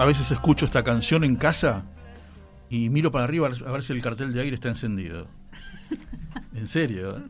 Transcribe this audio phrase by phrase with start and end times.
[0.00, 1.84] A veces escucho esta canción en casa
[2.70, 5.28] y miro para arriba a ver si el cartel de aire está encendido.
[6.54, 7.22] En serio, ¿eh?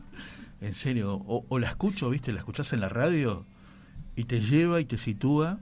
[0.60, 1.14] en serio.
[1.26, 2.32] O, la escucho, ¿viste?
[2.32, 3.44] La escuchás en la radio
[4.16, 5.58] y te lleva y te sitúa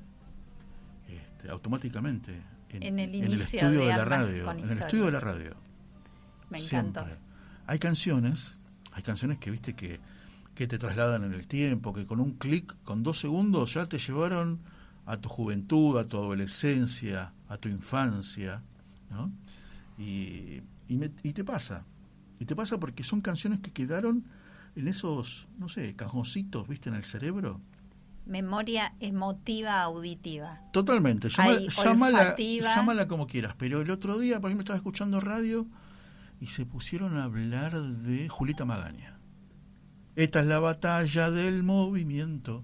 [1.09, 4.51] este, automáticamente en, el, estudio de, la radio.
[4.53, 5.55] En el estudio de la radio.
[6.51, 7.19] Me encanta.
[7.67, 8.59] Hay canciones,
[8.93, 9.99] hay canciones que, viste, que,
[10.55, 13.99] que te trasladan en el tiempo, que con un clic, con dos segundos ya te
[13.99, 14.61] llevaron
[15.09, 18.63] a tu juventud, a tu adolescencia, a tu infancia,
[19.11, 19.33] ¿no?
[19.97, 21.87] Y, y, te pasa,
[22.39, 24.27] y te pasa porque son canciones que quedaron
[24.77, 26.91] en esos, no sé, cajoncitos, ¿viste?
[26.91, 27.63] En el cerebro.
[28.27, 30.61] Memoria emotiva auditiva.
[30.75, 35.67] Totalmente, llámala, llámala, como quieras, pero el otro día, por ejemplo, estaba escuchando radio
[36.39, 39.19] y se pusieron a hablar de Julieta Magaña.
[40.17, 42.63] Esta es la batalla del movimiento.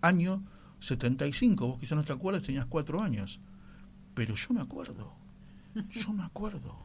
[0.00, 0.42] Año
[0.82, 3.40] 75, vos quizás no te acuerdas, tenías cuatro años.
[4.14, 5.14] Pero yo me acuerdo,
[5.90, 6.76] yo me acuerdo.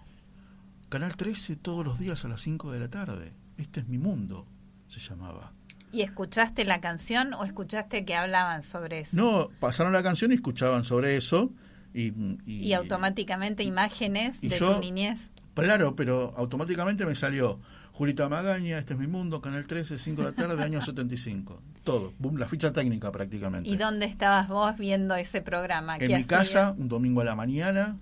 [0.89, 3.33] Canal 13 todos los días a las 5 de la tarde.
[3.57, 4.45] Este es mi mundo,
[4.87, 5.51] se llamaba.
[5.91, 9.17] ¿Y escuchaste la canción o escuchaste que hablaban sobre eso?
[9.17, 11.51] No, pasaron la canción y escuchaban sobre eso.
[11.93, 12.13] Y,
[12.45, 15.31] y, automáticamente imágenes de tu niñez.
[15.55, 17.59] Claro, pero automáticamente me salió
[17.91, 21.59] Julita Magaña, Este es mi mundo, Canal 13, 5 de la tarde, año 75.
[21.87, 23.69] Todo, la ficha técnica prácticamente.
[23.69, 25.97] ¿Y dónde estabas vos viendo ese programa?
[25.97, 27.97] En mi casa, un domingo a la mañana,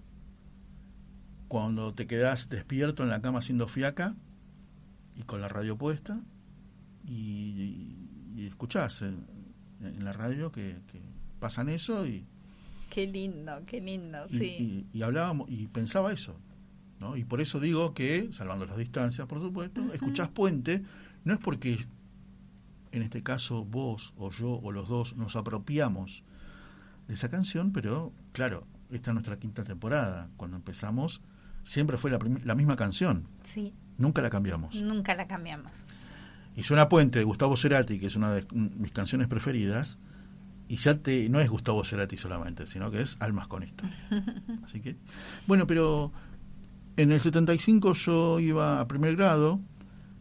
[1.47, 4.15] cuando te quedás despierto en la cama haciendo fiaca
[5.15, 6.19] y con la radio puesta
[7.05, 7.95] y,
[8.39, 9.25] escuchás en,
[10.03, 10.75] la radio que,
[11.39, 12.25] pasan eso y...
[12.89, 14.87] Qué lindo, qué lindo, sí.
[14.91, 16.35] y hablábamos y pensaba eso
[17.15, 20.81] y por eso digo que, salvando las distancias, por supuesto, escuchás Puente,
[21.23, 21.77] no es porque
[22.97, 26.23] en este caso vos o yo o los dos nos apropiamos
[27.07, 30.29] de esa canción, pero claro, esta es nuestra quinta temporada.
[30.37, 31.21] Cuando empezamos,
[31.63, 33.27] siempre fue la, la misma canción.
[33.43, 33.73] Sí.
[33.97, 34.75] Nunca la cambiamos.
[34.75, 35.85] Nunca la cambiamos.
[36.55, 39.97] Y suena Puente de Gustavo Cerati, que es una de mis canciones preferidas,
[40.67, 43.83] y ya te no es Gustavo Cerati solamente, sino que es Almas con esto.
[44.63, 44.95] Así que,
[45.47, 46.11] bueno, pero
[46.97, 49.59] en el 75 yo iba a primer grado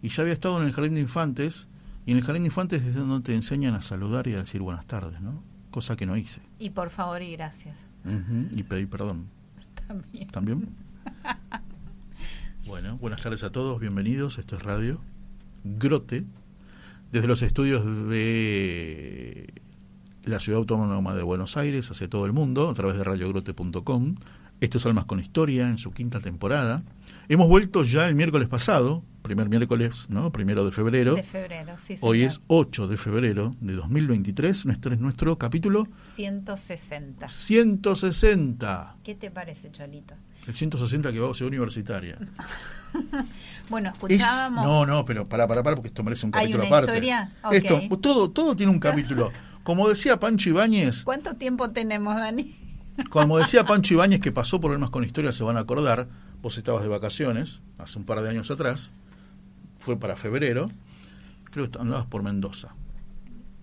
[0.02, 1.68] y ya había estado en el jardín de infantes
[2.06, 4.60] y en el jardín de infantes es donde te enseñan a saludar y a decir
[4.60, 5.42] buenas tardes, ¿no?
[5.70, 6.42] Cosa que no hice.
[6.58, 7.86] Y por favor y gracias.
[8.52, 9.28] y pedí perdón.
[9.86, 10.28] También.
[10.28, 10.68] ¿También?
[12.66, 14.38] bueno, buenas tardes a todos, bienvenidos.
[14.38, 15.00] Esto es Radio
[15.64, 16.24] Grote,
[17.12, 19.52] desde los estudios de
[20.24, 24.16] la Ciudad Autónoma de Buenos Aires hacia todo el mundo, a través de radiogrote.com
[24.60, 26.82] esto es Almas con Historia en su quinta temporada.
[27.28, 30.30] Hemos vuelto ya el miércoles pasado, primer miércoles, ¿no?
[30.30, 31.14] Primero de febrero.
[31.14, 34.66] De febrero, sí, Hoy es 8 de febrero de 2023.
[34.66, 37.26] Nuestro es nuestro capítulo 160.
[37.26, 38.96] 160.
[39.02, 40.14] ¿Qué te parece, Cholito?
[40.46, 42.18] El 160 que va a ser universitaria.
[43.70, 44.62] bueno, escuchábamos.
[44.62, 47.00] no, no, pero para, para, para, porque esto merece un capítulo aparte.
[47.52, 49.32] Esto, todo, todo tiene un capítulo.
[49.62, 51.04] Como decía Pancho Ibáñez.
[51.04, 52.54] ¿Cuánto tiempo tenemos, Dani?
[53.08, 56.06] Como decía Pancho Ibáñez, que pasó por Almas con Historia, se van a acordar,
[56.44, 58.92] vos estabas de vacaciones, hace un par de años atrás,
[59.78, 60.70] fue para febrero,
[61.50, 62.74] creo que andabas por Mendoza.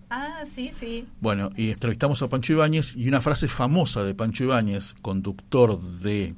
[0.10, 1.08] Ah, sí, sí.
[1.20, 6.34] Bueno, y entrevistamos a Pancho Ibáñez y una frase famosa de Pancho Ibáñez, conductor de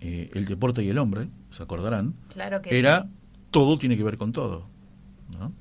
[0.00, 3.06] eh, El deporte y el hombre, se acordarán, claro que era
[3.50, 4.66] todo tiene que ver con todo.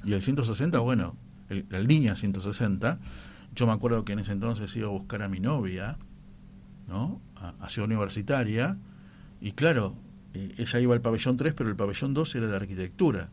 [0.05, 1.17] Y el 160, bueno,
[1.49, 2.99] la línea 160,
[3.53, 5.97] yo me acuerdo que en ese entonces iba a buscar a mi novia,
[6.87, 7.19] ¿no?
[7.35, 8.77] A, Ciudad Universitaria,
[9.41, 9.95] y claro,
[10.33, 13.29] eh, ella iba al pabellón 3, pero el pabellón 2 era de arquitectura,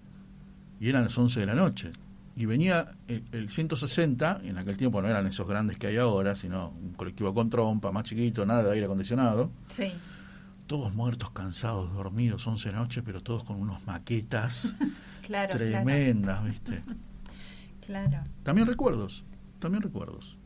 [0.80, 1.92] y eran las 11 de la noche.
[2.36, 6.68] Y venía el, 160, en aquel tiempo no eran esos grandes que hay ahora, sino
[6.70, 9.50] un colectivo con trompa, más chiquito, nada de aire acondicionado.
[9.68, 9.92] Sí.
[10.68, 14.76] Todos muertos, cansados, dormidos, 11 de la noche, pero todos con unos maquetas
[15.50, 16.82] tremendas, ¿viste?
[17.88, 18.22] Claro.
[18.42, 19.24] También recuerdos,
[19.60, 20.36] también recuerdos.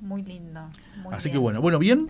[0.00, 0.70] Muy lindo.
[1.12, 2.08] Así que bueno, bueno, bien.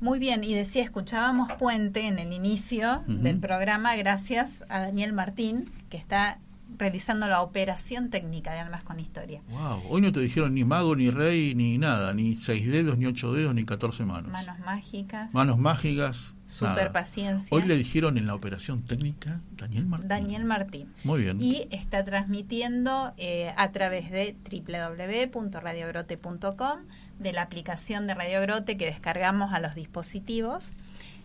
[0.00, 5.70] Muy bien, y decía, escuchábamos Puente en el inicio del programa gracias a Daniel Martín,
[5.88, 6.38] que está
[6.76, 9.40] realizando la operación técnica de Almas con Historia.
[9.48, 13.06] Wow, hoy no te dijeron ni mago, ni rey, ni nada, ni seis dedos, ni
[13.06, 14.30] ocho dedos, ni catorce manos.
[14.30, 15.32] Manos mágicas.
[15.32, 16.34] Manos mágicas.
[16.48, 17.48] Super paciencia.
[17.50, 20.08] Hoy le dijeron en la operación técnica Daniel Martín.
[20.08, 20.92] Daniel Martín.
[21.02, 21.42] Muy bien.
[21.42, 26.80] Y está transmitiendo eh, a través de www.radiogrote.com,
[27.18, 30.72] de la aplicación de Radio Grote que descargamos a los dispositivos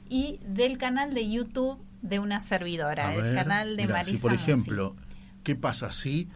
[0.10, 4.12] y del canal de YouTube de una servidora, el canal de Marisa.
[4.12, 4.96] Si por ejemplo,
[5.44, 6.30] ¿qué pasa si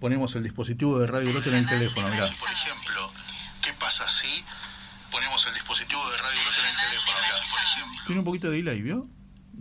[0.00, 2.08] ponemos el dispositivo de Radio Grote en el teléfono?
[2.08, 2.26] Mirá.
[2.38, 3.10] Por ejemplo,
[3.62, 4.28] ¿qué pasa si
[5.18, 8.06] ponemos el dispositivo de Radio en el teléfono?
[8.06, 9.06] Tiene un poquito de delay, ¿vio?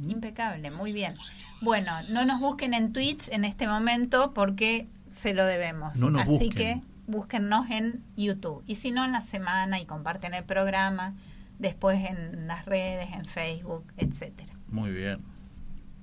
[0.08, 1.16] Impecable, muy bien.
[1.62, 5.98] Bueno, no nos busquen en Twitch en este momento porque se lo debemos.
[5.98, 8.64] No nos Así que búsquennos en YouTube.
[8.68, 11.14] Y si no, en la semana y comparten el programa,
[11.58, 14.54] después en las redes, en Facebook, etcétera.
[14.68, 15.24] Muy bien.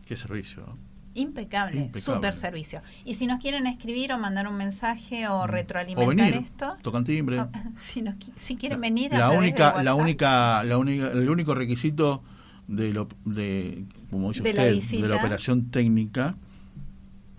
[0.04, 0.76] Qué servicio.
[1.14, 2.82] Impecable, súper servicio.
[3.04, 5.48] Y si nos quieren escribir o mandar un mensaje o mm.
[5.48, 7.44] retroalimentar esto, tocan timbre.
[7.76, 12.22] si, nos, si quieren venir, la única, la única, la única, el único requisito
[12.66, 16.36] de lo, de como dice usted, de la operación técnica,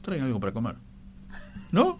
[0.02, 0.76] traigan algo para comer,
[1.72, 2.00] ¿no?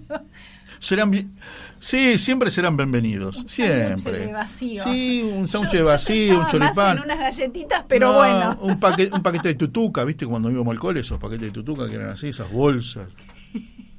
[0.78, 1.36] serán bien,
[1.78, 4.18] sí, siempre serán bienvenidos, un siempre.
[4.18, 4.82] De vacío.
[4.82, 7.00] Sí, un sándwich vacío, un choripán.
[7.04, 8.58] unas galletitas, pero bueno.
[8.60, 10.26] Un paquete, un paquete de tutuca, ¿viste?
[10.26, 13.08] Cuando íbamos al cole, esos paquetes de tutuca que eran así, esas bolsas.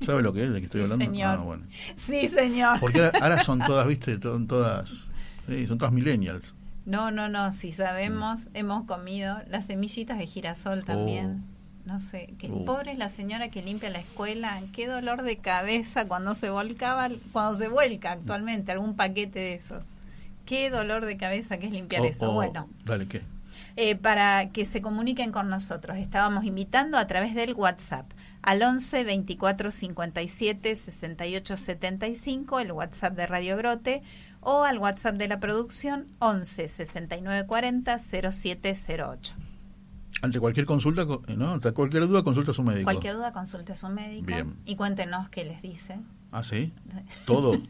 [0.01, 1.05] ¿Sabe lo que es de que estoy hablando?
[1.05, 1.39] Señor.
[1.39, 1.57] Ah,
[1.95, 2.79] sí, señor.
[2.79, 4.19] Porque ahora, son todas, ¿viste?
[4.21, 5.07] Son todas,
[5.47, 6.53] sí, son todas millennials.
[6.85, 11.43] No, no, no, sí sabemos, hemos comido las semillitas de girasol también.
[11.43, 11.56] Oh
[11.87, 12.65] no sé, que uh.
[12.65, 17.57] pobre la señora que limpia la escuela, qué dolor de cabeza cuando se volcaba, cuando
[17.57, 19.87] se vuelca actualmente algún paquete de esos.
[20.45, 22.33] Qué dolor de cabeza que es limpiar eso.
[22.33, 23.21] bueno, dale, ¿qué?
[23.77, 25.97] Eh, para que se comuniquen con nosotros.
[25.97, 28.11] Estábamos invitando a través del WhatsApp
[28.41, 34.03] al 11 24 57 68 75, el WhatsApp de Radio Brote,
[34.41, 39.46] o al WhatsApp de la producción 11 69 40 0708.
[40.21, 41.51] Ante cualquier consulta, ¿no?
[41.53, 42.85] Ante cualquier duda, consulta a su médico.
[42.85, 44.25] Cualquier duda, consulte a su médico.
[44.25, 44.55] Bien.
[44.65, 45.99] Y cuéntenos qué les dice.
[46.31, 46.73] Ah, sí.
[47.25, 47.61] Todo.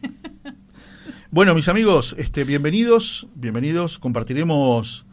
[1.30, 3.98] bueno, mis amigos, este, bienvenidos, bienvenidos.
[3.98, 5.06] Compartiremos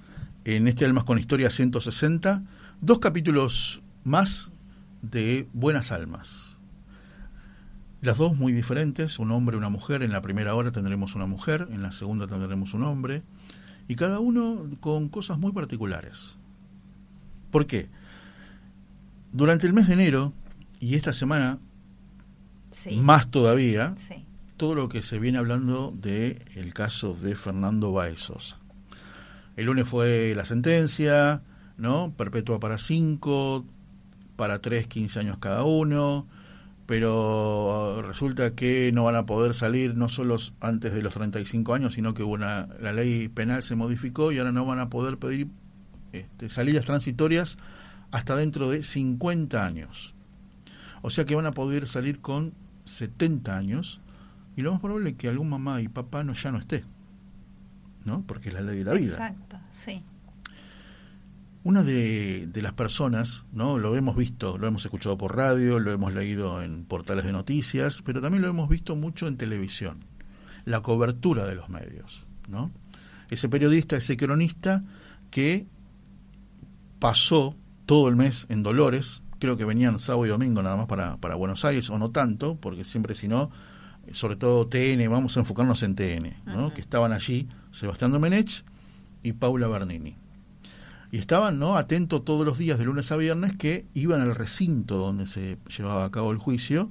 [0.45, 2.43] en este Almas con Historia 160
[2.81, 4.51] dos capítulos más
[5.01, 6.55] de Buenas Almas.
[8.01, 10.03] Las dos muy diferentes, un hombre y una mujer.
[10.03, 13.23] En la primera hora tendremos una mujer, en la segunda tendremos un hombre.
[13.87, 16.34] Y cada uno con cosas muy particulares.
[17.56, 17.88] ¿Por qué?
[19.31, 20.33] Durante el mes de enero
[20.81, 21.59] y esta semana,
[22.97, 23.95] más todavía,
[24.57, 28.57] todo lo que se viene hablando del el caso de Fernando Baez Sosa.
[29.56, 31.44] El lunes fue la sentencia,
[31.78, 32.14] ¿no?
[32.18, 33.66] Perpetua para cinco,
[34.35, 36.28] para tres, quince años cada uno,
[36.88, 41.94] pero resulta que no van a poder salir no solo antes de los 35 años,
[41.94, 45.47] sino que una, la ley penal se modificó y ahora no van a poder pedir
[46.19, 47.57] este, salidas transitorias
[48.12, 50.14] hasta dentro de 50 años.
[51.02, 52.54] O sea que van a poder salir con
[52.86, 54.02] 70 años
[54.56, 56.84] y lo más probable es que algún mamá y papá no, ya no esté.
[58.06, 58.24] ¿No?
[58.26, 59.14] Porque es la ley de la vida.
[59.14, 60.04] Exacto, sí.
[61.64, 63.80] Una de, las personas, ¿no?
[63.80, 68.04] Lo hemos visto, lo hemos escuchado por radio, lo hemos leído en portales de noticias,
[68.04, 70.06] pero también lo hemos visto mucho en televisión.
[70.66, 72.72] La cobertura de los medios, ¿no?
[73.31, 74.84] Ese periodista, ese cronista
[75.31, 75.66] que
[77.06, 81.18] pasó todo el mes en Dolores, creo que venían sábado y domingo nada más para,
[81.18, 83.52] para Buenos Aires, o no tanto, porque siempre si no,
[84.12, 86.74] sobre todo TN, vamos a enfocarnos en TN, ¿no?
[86.74, 88.66] que estaban allí Sebastián Domenech
[89.21, 90.16] y Paula Bernini.
[91.12, 91.76] Y estaban ¿no?
[91.76, 96.06] atentos todos los días de lunes a viernes que iban al recinto donde se llevaba
[96.06, 96.90] a cabo el juicio,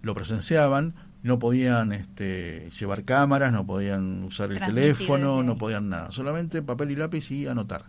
[0.00, 6.10] lo presenciaban, no podían este, llevar cámaras, no podían usar el teléfono, no podían nada,
[6.12, 7.84] solamente papel y lápiz y anotar.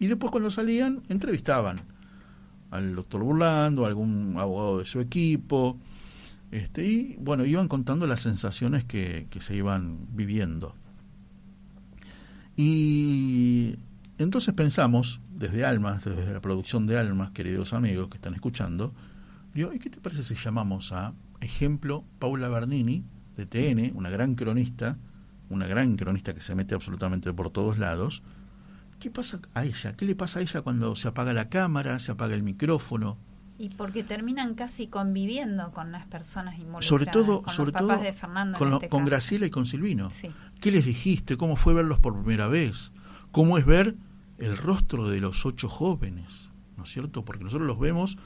[0.00, 1.76] Y después cuando salían, entrevistaban
[2.70, 5.78] al doctor Burlando, a algún abogado de su equipo,
[6.50, 10.74] este, y bueno, iban contando las sensaciones que, que se iban viviendo.
[12.56, 13.76] Y
[14.18, 18.94] entonces pensamos, desde Almas, desde la producción de Almas, queridos amigos que están escuchando,
[19.54, 23.04] digo, ¿y qué te parece si llamamos a ejemplo Paula Bernini,
[23.36, 24.96] de TN, una gran cronista,
[25.50, 28.22] una gran cronista que se mete absolutamente por todos lados?
[29.00, 29.96] ¿Qué pasa a ella?
[29.96, 33.16] ¿Qué le pasa a ella cuando se apaga la cámara, se apaga el micrófono?
[33.58, 36.86] Y porque terminan casi conviviendo con las personas involucradas.
[36.86, 39.10] Sobre todo, con sobre los todo de Fernando con, en este con caso.
[39.10, 40.10] Graciela y con Silvino.
[40.10, 40.30] Sí.
[40.60, 41.38] ¿Qué les dijiste?
[41.38, 42.92] ¿Cómo fue verlos por primera vez?
[43.32, 43.96] ¿Cómo es ver
[44.38, 46.50] el rostro de los ocho jóvenes?
[46.76, 47.24] ¿No es cierto?
[47.24, 48.18] Porque nosotros los vemos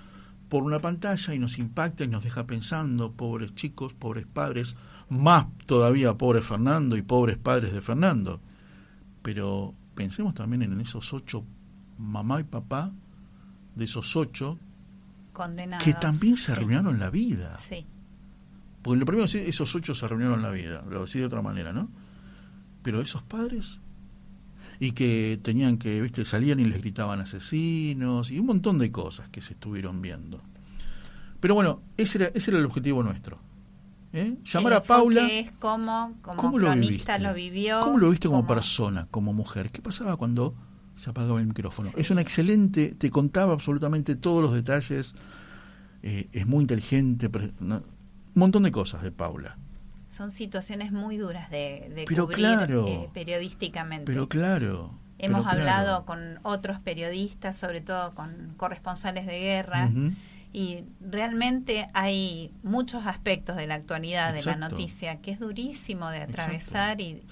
[0.49, 4.76] por una pantalla y nos impacta y nos deja pensando, pobres chicos, pobres padres,
[5.09, 8.40] más todavía pobre Fernando y pobres padres de Fernando.
[9.23, 11.45] Pero pensemos también en esos ocho,
[11.99, 12.93] mamá y papá,
[13.75, 14.59] de esos ocho,
[15.33, 15.85] Condenados.
[15.85, 16.53] que también se Sí.
[16.53, 17.57] arruinaron la vida.
[17.57, 17.87] Sí.
[18.83, 21.73] Porque lo primero es esos ocho se reunieron la vida, lo decía de otra manera,
[21.73, 21.89] ¿no?
[22.83, 23.81] Pero esos padres,
[24.79, 29.29] y que tenían que, viste, salían y les gritaban asesinos, y un montón de cosas
[29.31, 30.43] que se estuvieron viendo.
[31.41, 33.39] Pero bueno, ese era, ese era el objetivo nuestro.
[34.14, 34.37] ¿Eh?
[34.44, 35.26] Llamar a Paula.
[35.28, 37.18] es como, como ¿Cómo lo viviste?
[37.18, 37.80] lo vivió.
[37.80, 39.71] ¿Cómo lo viste como, como- persona, como mujer?
[39.71, 40.54] ¿Qué pasaba cuando
[40.94, 41.90] se apagaba el micrófono?
[41.97, 45.14] Es una excelente, te contaba absolutamente todos los detalles,
[46.02, 47.28] eh, es muy inteligente,
[47.61, 47.83] no, un
[48.35, 49.59] montón de cosas de Paula.
[50.06, 52.87] Son situaciones muy duras de, de Pero cubrir claro.
[52.87, 54.04] eh, periodísticamente.
[54.12, 54.94] Pero claro.
[55.18, 55.61] Hemos pero claro.
[55.61, 60.12] hablado con otros periodistas, sobre todo con corresponsales de guerra, Ujú.
[60.55, 66.19] Y realmente hay muchos aspectos de la actualidad de la noticia que es durísimo de
[66.23, 67.23] atravesar y,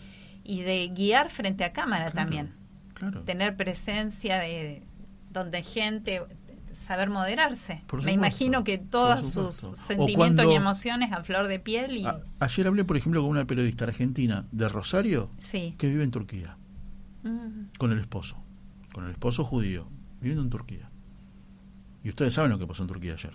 [0.45, 2.50] y de guiar frente a cámara Claro, también.
[2.95, 3.23] Claro.
[3.23, 4.83] Tener presencia de
[5.31, 6.23] donde gente,
[6.73, 7.83] saber moderarse.
[8.05, 12.21] Me imagino que todos sus sentimientos cuando- y emociones a flor de piel y A-
[12.41, 15.75] ayer hablé, por ejemplo, con una periodista argentina de Rosario sí.
[15.79, 16.57] que vive en Turquía,
[17.23, 18.37] Mm, con el esposo,
[18.93, 19.87] con el esposo judío,
[20.21, 20.88] viviendo en Turquía.
[22.04, 23.32] Y ustedes saben lo que pasó en Turquía ayer.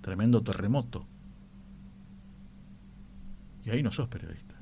[0.00, 1.06] Tremendo terremoto.
[3.64, 4.54] Y ahí no sos periodista.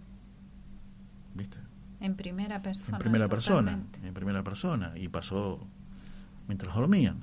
[1.35, 1.59] ¿Viste?
[2.00, 2.97] en primera persona.
[2.97, 5.67] en primera persona, en primera persona, y pasó
[6.47, 7.17] mientras dormían.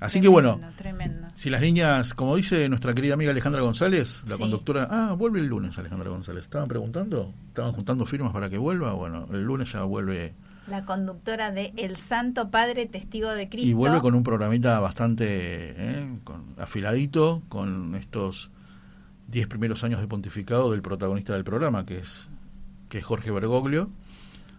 [0.00, 1.28] Así Tremendo, que bueno, Tremendo.
[1.34, 4.42] si las niñas, como dice nuestra querida amiga Alejandra González, la Sí.
[4.42, 8.92] conductora, ah, vuelve el lunes Alejandra González, estaban preguntando, estaban juntando firmas para que vuelva,
[8.92, 10.34] bueno, el lunes ya vuelve
[10.68, 13.66] La conductora de El Santo Padre Testigo de Cristo.
[13.68, 18.50] y vuelve con un programita bastante eh, con- afiladito, con estos
[19.28, 22.28] 10 primeros años de pontificado del protagonista del programa, que es
[22.88, 23.90] que es Jorge Bergoglio.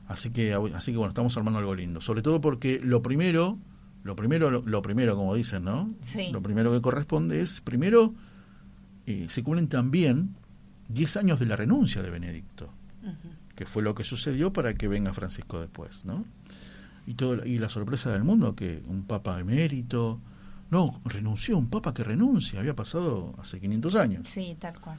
[0.07, 3.57] Así que así que bueno, estamos armando algo lindo, sobre todo porque lo primero,
[4.03, 5.93] lo primero lo, lo primero como dicen, ¿no?
[6.01, 6.29] Sí.
[6.31, 8.13] Lo primero que corresponde es primero
[9.05, 10.35] eh, se cumplen también
[10.87, 12.71] 10 años de la renuncia de Benedicto.
[13.59, 16.23] Que fue lo que sucedió para que venga Francisco después, ¿no?
[17.05, 20.21] Y todo y la sorpresa del mundo que un papa emérito,
[20.71, 24.29] no, renunció, un papa que renuncia, había pasado hace 500 años.
[24.29, 24.97] Sí, tal cual.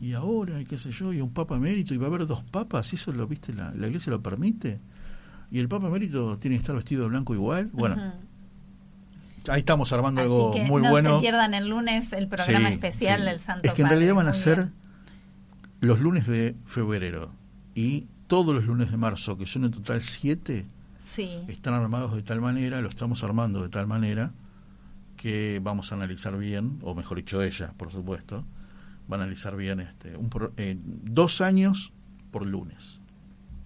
[0.00, 2.42] Y ahora, y qué sé yo, y un papa emérito, y va a haber dos
[2.42, 4.80] papas, ¿y eso lo viste, la, la iglesia lo permite?
[5.52, 7.70] Y el papa emérito tiene que estar vestido de blanco igual.
[7.72, 7.94] Bueno,
[9.48, 11.14] ahí estamos armando Así algo que muy no bueno.
[11.16, 13.26] se pierdan el lunes el programa Sí, especial sí.
[13.26, 13.96] del Santo Es que en Padre.
[14.00, 14.72] realidad van a Muy ser bien.
[15.82, 17.30] los lunes de febrero
[17.76, 20.66] y todos los lunes de marzo, que son en total siete,
[20.98, 21.30] Sí.
[21.46, 24.32] están armados de tal manera, lo estamos armando de tal manera
[25.16, 28.44] que vamos a analizar bien, o mejor dicho ella, por supuesto,
[29.10, 31.92] va a analizar bien este, un pro- eh, dos años
[32.32, 33.00] por lunes.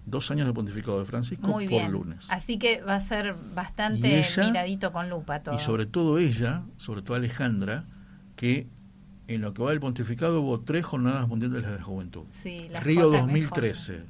[0.05, 1.91] Dos años de pontificado de Francisco Muy por bien.
[1.91, 2.27] lunes.
[2.29, 5.55] Así que va a ser bastante ella- miradito con lupa todo.
[5.55, 7.85] Y sobre todo ella, sobre todo Alejandra,
[8.35, 8.67] que
[9.27, 12.23] en lo que va del pontificado hubo tres jornadas mundiales de la juventud.
[12.31, 13.21] Sí, la Río JMJ.
[13.21, 14.03] 2013,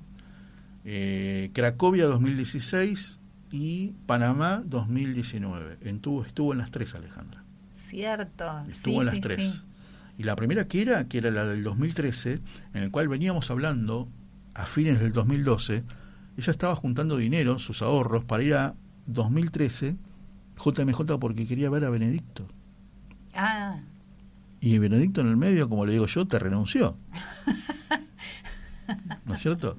[0.86, 3.20] eh, Cracovia 2016
[3.52, 5.78] y Panamá 2019.
[5.82, 7.44] Entuvo, estuvo en las tres, Alejandra.
[7.76, 8.46] Cierto.
[8.68, 9.52] Estuvo sí, en las sí, tres.
[9.52, 9.62] sí.
[10.18, 12.40] Y la primera que era, que era la del 2013,
[12.74, 14.08] en el cual veníamos hablando
[14.54, 15.84] a fines del 2012,
[16.38, 18.76] ella estaba juntando dinero, sus ahorros, para ir a
[19.08, 19.96] 2013,
[20.64, 22.48] JMJ, porque quería ver a Benedicto.
[23.34, 23.80] Ah,
[24.62, 26.96] Y Benedicto en el medio, como le digo yo, te renunció.
[29.26, 29.78] ¿No es cierto?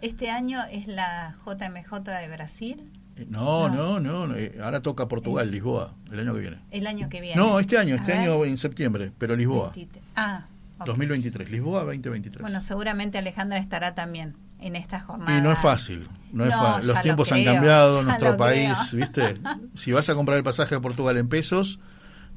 [0.00, 2.90] este año es la JMJ de Brasil.
[3.16, 4.00] Eh, No, No.
[4.00, 4.36] no, no.
[4.36, 6.58] eh, ahora toca Portugal, Es- Lisboa, el año que viene.
[6.70, 7.40] El año que viene.
[7.40, 8.20] No, este año, A este ver.
[8.20, 9.72] año en septiembre, pero Lisboa.
[9.74, 10.04] 23.
[10.14, 10.44] Ah,
[10.78, 10.86] ok.
[10.88, 12.42] 2023, Lisboa 2023.
[12.42, 15.38] Bueno, seguramente Alejandra estará también en esta jornada.
[15.38, 16.06] Y no es fácil.
[16.32, 19.38] No, es Los tiempos han cambiado, nuestro país, ¿viste?
[19.74, 21.80] si vas a comprar el pasaje a Portugal en pesos,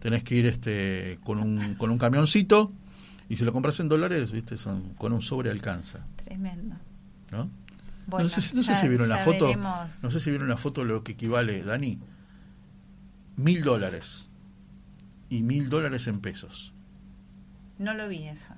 [0.07, 2.71] tenés que ir este con un, con un camioncito
[3.27, 4.55] y si lo compras en dólares, ¿viste?
[4.55, 5.99] Son, con un sobre alcanza.
[6.23, 6.77] Tremendo.
[7.29, 7.49] ¿No?
[8.07, 9.51] no sé, si vieron la foto.
[10.01, 11.99] No sé si vieron la foto lo que equivale, Dani.
[13.35, 14.29] Mil dólares.
[15.29, 16.73] Y mil dólares en pesos.
[17.77, 18.53] No lo vi eso.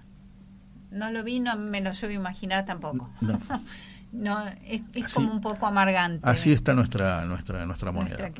[0.92, 3.10] No lo vi, no me lo llevo a imaginar tampoco.
[3.22, 3.42] No.
[4.12, 6.30] no es, como un poco amargante.
[6.30, 8.32] Así está nuestra nuestra nuestra moneda.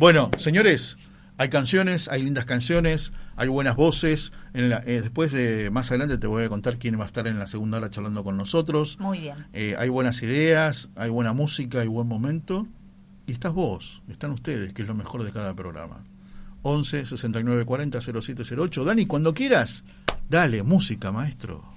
[0.00, 0.96] Bueno, señores,
[1.36, 4.32] hay canciones, hay lindas canciones, hay buenas voces.
[4.52, 7.26] En la, eh, después de más adelante te voy a contar quién va a estar
[7.26, 8.98] en la segunda hora charlando con nosotros.
[9.00, 9.46] Muy bien.
[9.52, 12.68] Eh, hay buenas ideas, hay buena música, hay buen momento.
[13.26, 16.04] Y estás vos, están ustedes, que es lo mejor de cada programa.
[16.62, 18.84] 11 69 40 0708.
[18.84, 19.84] Dani, cuando quieras,
[20.28, 21.73] dale, música, maestro.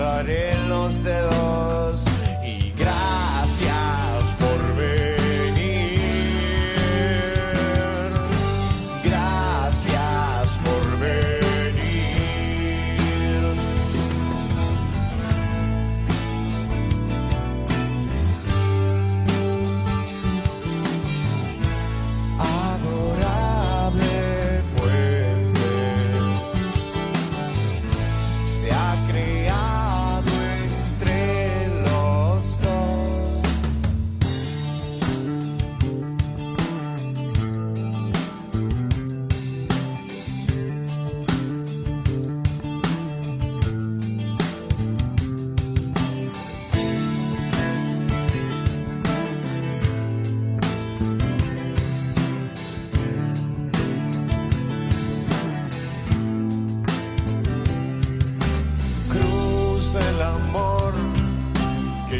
[0.00, 1.09] pensar los.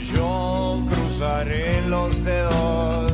[0.00, 3.09] yo cruzaré los dedos.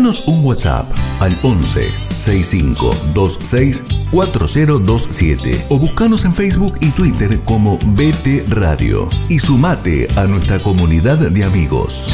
[0.00, 8.48] Mandanos un WhatsApp al 11 6526 4027 o buscanos en Facebook y Twitter como BT
[8.48, 12.10] Radio y sumate a nuestra comunidad de amigos.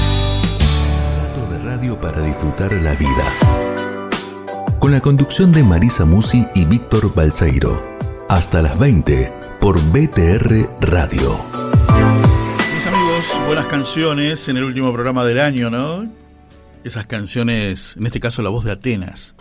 [1.49, 3.25] De radio para disfrutar la vida.
[4.81, 7.81] Con la conducción de Marisa Musi y Víctor Balseiro.
[8.29, 11.39] Hasta las 20 por BTR Radio.
[12.75, 16.26] Mis amigos, buenas canciones en el último programa del año, ¿no?
[16.87, 19.35] Esas canciones, en este caso la voz de Atenas,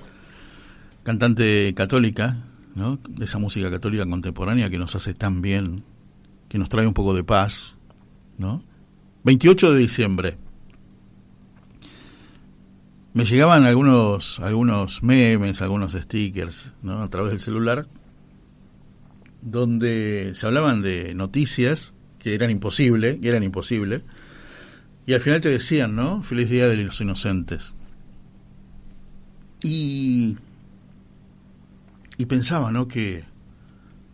[1.03, 2.37] cantante católica,
[2.73, 2.97] ¿no?
[3.21, 5.83] Esa música católica contemporánea que nos hace tan bien,
[6.49, 7.77] que nos trae un poco de paz,
[8.39, 8.63] ¿no?
[9.25, 10.37] 28 de diciembre.
[13.13, 17.03] Me llegaban algunos algunos memes, algunos stickers, ¿no?
[17.03, 17.85] A través del celular
[19.43, 24.01] donde se hablaban de noticias que eran imposibles, que eran imposibles,
[25.05, 26.23] y al final te decían, ¿no?
[26.23, 27.75] Feliz Día de los Inocentes.
[29.61, 30.37] Y,
[32.17, 32.87] y pensaba, ¿no?
[32.87, 33.25] Que,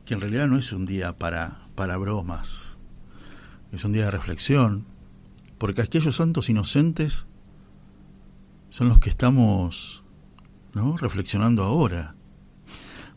[0.06, 2.78] que en realidad no es un día para, para bromas,
[3.72, 4.86] es un día de reflexión,
[5.58, 7.26] porque aquellos santos inocentes
[8.70, 10.04] son los que estamos,
[10.74, 10.98] ¿no?
[10.98, 12.16] Reflexionando ahora.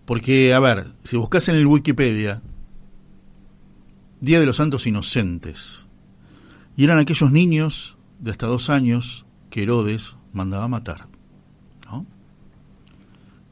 [0.04, 2.42] Porque, a ver, si buscas en el Wikipedia,
[4.20, 5.84] Día de los Santos Inocentes,
[6.76, 11.08] y eran aquellos niños de hasta dos años que Herodes mandaba matar,
[11.87, 12.06] ¿no?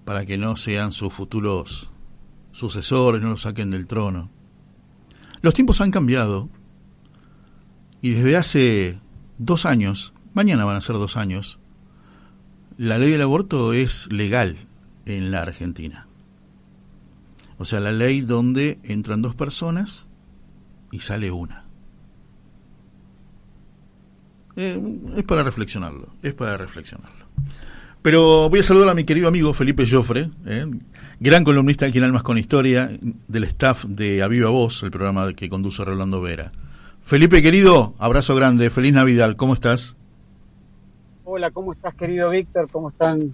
[0.04, 1.90] Para que no sean sus futuros
[2.52, 4.30] sucesores, no los saquen del trono.
[5.40, 6.48] Los tiempos han cambiado,
[8.00, 9.00] y desde hace
[9.38, 11.58] dos años, mañana van a ser dos años,
[12.76, 14.56] la ley del aborto es legal
[15.06, 16.06] en la Argentina.
[17.58, 20.08] O sea, la ley donde entran dos personas
[20.90, 21.64] y sale una.
[24.56, 24.80] Eh,
[25.16, 27.26] es para reflexionarlo, es para reflexionarlo.
[28.02, 30.66] Pero voy a saludar a mi querido amigo Felipe Joffre, eh,
[31.20, 32.90] gran columnista aquí en Almas con Historia,
[33.28, 36.50] del staff de Aviva Voz, el programa que conduce Rolando Vera.
[37.04, 39.96] Felipe, querido, abrazo grande, feliz Navidad, ¿cómo estás?
[41.24, 42.68] Hola, ¿cómo estás, querido Víctor?
[42.70, 43.32] ¿Cómo están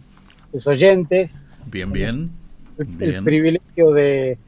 [0.53, 1.47] tus oyentes?
[1.67, 2.31] Bien, bien.
[2.79, 3.15] El, bien.
[3.15, 4.39] el privilegio de,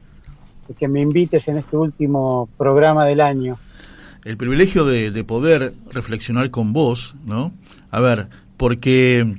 [0.67, 3.57] de, que me invites en este último programa del año.
[4.23, 7.53] El privilegio de, de poder reflexionar con vos, ¿no?
[7.89, 9.37] A ver, porque,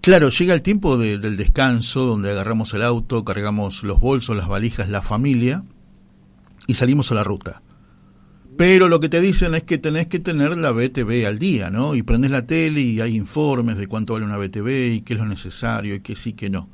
[0.00, 4.48] claro, llega el tiempo de, del descanso, donde agarramos el auto, cargamos los bolsos, las
[4.48, 5.62] valijas, la familia,
[6.66, 7.60] y salimos a la ruta.
[8.56, 11.94] Pero lo que te dicen es que tenés que tener la BTV al día, ¿no?
[11.94, 15.20] Y prendes la tele y hay informes de cuánto vale una BTV y qué es
[15.20, 16.68] lo necesario y qué sí, qué no.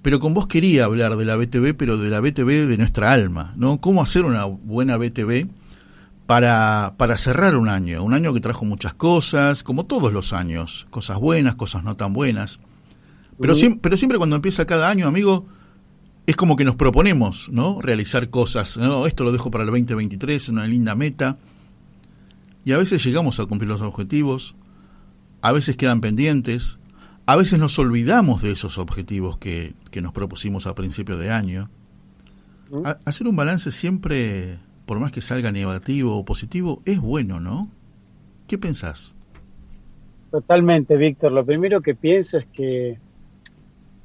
[0.00, 3.52] pero con vos quería hablar de la BTV, pero de la BTV de nuestra alma,
[3.56, 3.80] ¿no?
[3.80, 5.48] ¿Cómo hacer una buena BTV
[6.26, 8.02] para, para cerrar un año?
[8.04, 12.12] Un año que trajo muchas cosas, como todos los años, cosas buenas, cosas no tan
[12.12, 12.60] buenas.
[13.40, 15.46] Pero, siempre, pero siempre cuando empieza cada año, amigo,
[16.26, 17.80] es como que nos proponemos, ¿no?
[17.80, 19.06] Realizar cosas, ¿no?
[19.06, 21.38] Esto lo dejo para el 2023, una linda meta.
[22.64, 24.56] Y a veces llegamos a cumplir los objetivos,
[25.40, 26.80] a veces quedan pendientes,
[27.26, 31.70] a veces nos olvidamos de esos objetivos que, nos propusimos a principio de año.
[33.04, 37.68] hacer un balance siempre, por más que salga negativo o positivo, es bueno, ¿no?
[38.46, 39.14] ¿Qué pensás?
[40.30, 41.32] Totalmente, Víctor.
[41.32, 42.98] Lo primero que pienso es que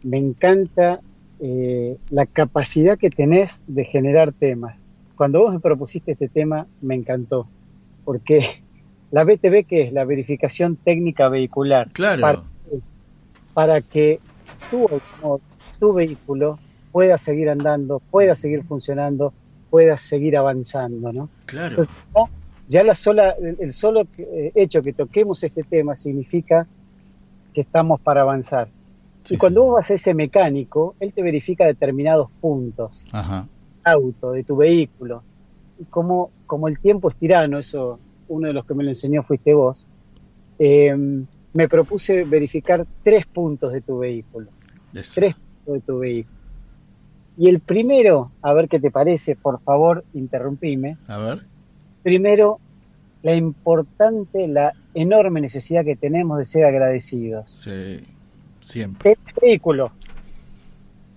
[0.04, 1.00] me encanta
[1.39, 4.84] eh, la capacidad que tenés de generar temas.
[5.15, 7.48] Cuando vos me propusiste este tema, me encantó,
[8.04, 8.63] porque
[9.12, 12.46] la BTV, que es la verificación técnica vehicular, claro
[13.54, 14.20] para que
[14.70, 14.88] tu,
[15.80, 16.60] tu vehículo
[16.91, 19.34] pueda seguir andando, pueda seguir funcionando,
[19.71, 21.29] pueda seguir avanzando, ¿no?
[21.45, 21.81] Claro.
[22.67, 26.67] ya, la sola, el, solo eh, hecho que toquemos este tema significa
[27.53, 28.67] que estamos para avanzar.
[29.29, 33.07] y cuando vos vas a ese mecánico, él te verifica determinados puntos.
[33.13, 33.47] Ajá.
[33.84, 35.23] Auto, de tu vehículo.
[35.79, 39.23] Y como, como el tiempo es tirano, eso uno de los que me lo enseñó
[39.23, 39.88] fuiste vos,
[40.60, 40.95] eh,
[41.53, 44.49] me propuse verificar tres puntos de tu vehículo.
[44.91, 46.40] Tres puntos de tu vehículo.
[47.41, 50.99] Y el primero, a ver qué te parece, por favor, interrumpime.
[51.08, 51.41] A ver.
[52.04, 52.60] Primero,
[53.23, 57.49] la importante, la enorme necesidad que tenemos de ser agradecidos.
[57.49, 58.06] Sí,
[58.60, 59.15] siempre.
[59.15, 59.91] Tenés vehículo.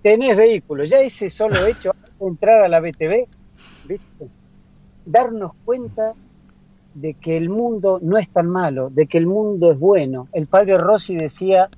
[0.01, 0.85] Tenés vehículo.
[0.85, 3.27] Ya ese solo hecho, entrar a la BTV,
[3.87, 4.27] ¿viste?
[5.05, 6.13] darnos cuenta
[6.95, 10.27] de que el mundo no es tan malo, de que el mundo es bueno.
[10.33, 11.69] El padre Rossi decía,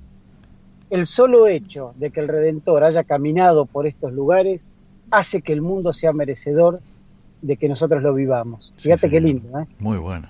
[0.90, 4.74] el solo hecho de que el Redentor haya caminado por estos lugares
[5.10, 6.80] hace que el mundo sea merecedor
[7.42, 8.74] de que nosotros lo vivamos.
[8.78, 9.58] Fíjate qué lindo.
[9.58, 9.66] ¿eh?
[9.78, 10.28] Muy bueno.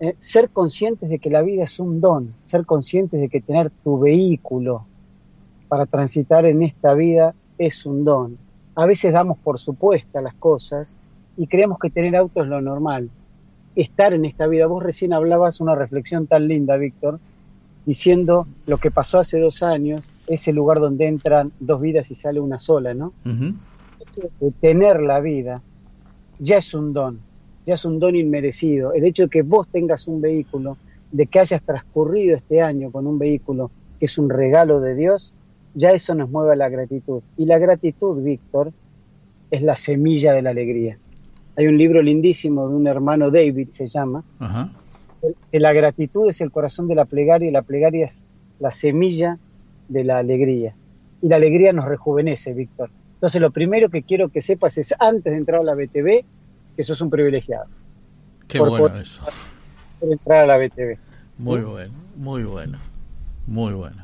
[0.00, 3.70] Eh, ser conscientes de que la vida es un don, ser conscientes de que tener
[3.70, 4.86] tu vehículo
[5.68, 8.38] para transitar en esta vida es un don.
[8.74, 10.96] A veces damos por supuesta las cosas
[11.36, 13.10] y creemos que tener auto es lo normal
[13.74, 14.66] estar en esta vida.
[14.66, 17.18] Vos recién hablabas una reflexión tan linda, Víctor,
[17.86, 22.40] diciendo lo que pasó hace dos años, ese lugar donde entran dos vidas y sale
[22.40, 23.12] una sola, ¿no?
[24.60, 25.60] tener la vida
[26.38, 27.20] ya es un don,
[27.66, 28.92] ya es un don inmerecido.
[28.92, 30.76] El hecho de que vos tengas un vehículo,
[31.12, 35.34] de que hayas transcurrido este año con un vehículo que es un regalo de Dios,
[35.74, 37.22] ya eso nos mueve a la gratitud.
[37.36, 38.72] Y la gratitud, Víctor,
[39.50, 40.98] es la semilla de la alegría.
[41.56, 44.83] Hay un libro lindísimo de un hermano David, se llama, que
[45.52, 48.24] la gratitud es el corazón de la plegaria y la plegaria es
[48.58, 49.38] la semilla
[49.88, 50.74] de la alegría.
[51.22, 52.90] Y la alegría nos rejuvenece, Víctor.
[53.14, 56.24] Entonces lo primero que quiero que sepas es, antes de entrar a la BTV,
[56.76, 57.66] que sos un privilegiado.
[58.48, 59.22] Qué bueno eso.
[60.00, 60.98] Por entrar a la BTV.
[61.38, 62.78] Muy bueno, muy bueno,
[63.46, 64.02] muy bueno.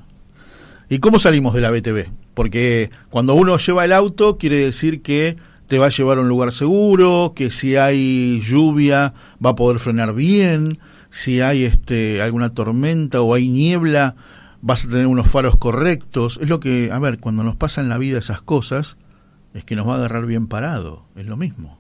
[0.89, 2.11] ¿Y cómo salimos de la BTV?
[2.35, 5.37] Porque cuando uno lleva el auto quiere decir que
[5.69, 9.79] te va a llevar a un lugar seguro, que si hay lluvia va a poder
[9.79, 10.79] frenar bien,
[11.11, 14.17] si hay este alguna tormenta o hay niebla
[14.63, 16.39] vas a tener unos faros correctos.
[16.41, 18.97] Es lo que, a ver, cuando nos pasan en la vida esas cosas,
[19.55, 21.79] es que nos va a agarrar bien parado, es lo mismo.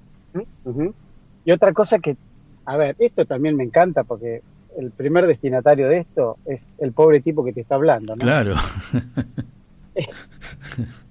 [1.44, 2.16] Y otra cosa que,
[2.64, 4.42] a ver, esto también me encanta porque
[4.78, 8.20] el primer destinatario de esto es el pobre tipo que te está hablando, ¿no?
[8.20, 8.54] Claro.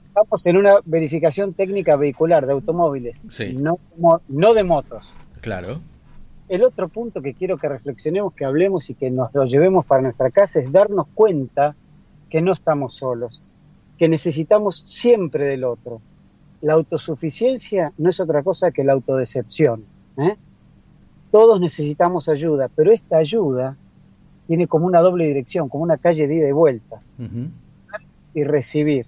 [0.08, 3.80] estamos en una verificación técnica vehicular de automóviles, no,
[4.28, 5.14] no de motos.
[5.42, 5.82] Claro.
[6.50, 10.02] El otro punto que quiero que reflexionemos, que hablemos y que nos lo llevemos para
[10.02, 11.76] nuestra casa es darnos cuenta
[12.28, 13.40] que no estamos solos,
[14.00, 16.02] que necesitamos siempre del otro.
[16.62, 19.86] La autosuficiencia no es otra cosa que la autodecepción.
[20.18, 20.38] ¿eh?
[21.32, 23.78] Todos necesitamos ayuda, pero esta ayuda
[24.48, 27.00] tiene como una doble dirección, como una calle de ida y vuelta.
[28.34, 29.06] Y recibir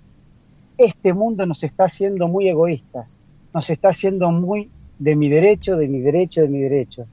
[0.78, 3.18] este mundo nos está haciendo muy egoístas,
[3.52, 7.08] nos está haciendo muy de mi derecho, de mi derecho, de mi derecho.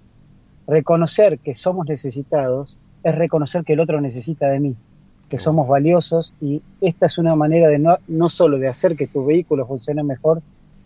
[0.68, 4.76] Reconocer que somos necesitados es reconocer que el otro necesita de mí,
[5.30, 9.06] que somos valiosos y esta es una manera de no, no solo de hacer que
[9.06, 10.42] tu vehículo funcione mejor,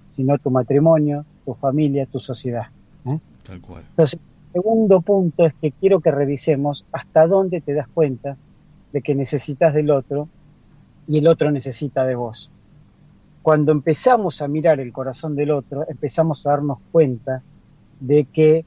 [0.09, 2.67] sino tu matrimonio, tu familia, tu sociedad.
[3.07, 3.19] ¿eh?
[3.45, 3.83] Tal cual.
[3.91, 4.21] Entonces,
[4.55, 8.37] el segundo punto es que quiero que revisemos hasta dónde te das cuenta
[8.93, 10.29] de que necesitas del otro
[11.09, 12.53] y el otro necesita de vos.
[13.43, 17.43] Cuando empezamos a mirar el corazón del otro, empezamos a darnos cuenta
[17.99, 18.65] de que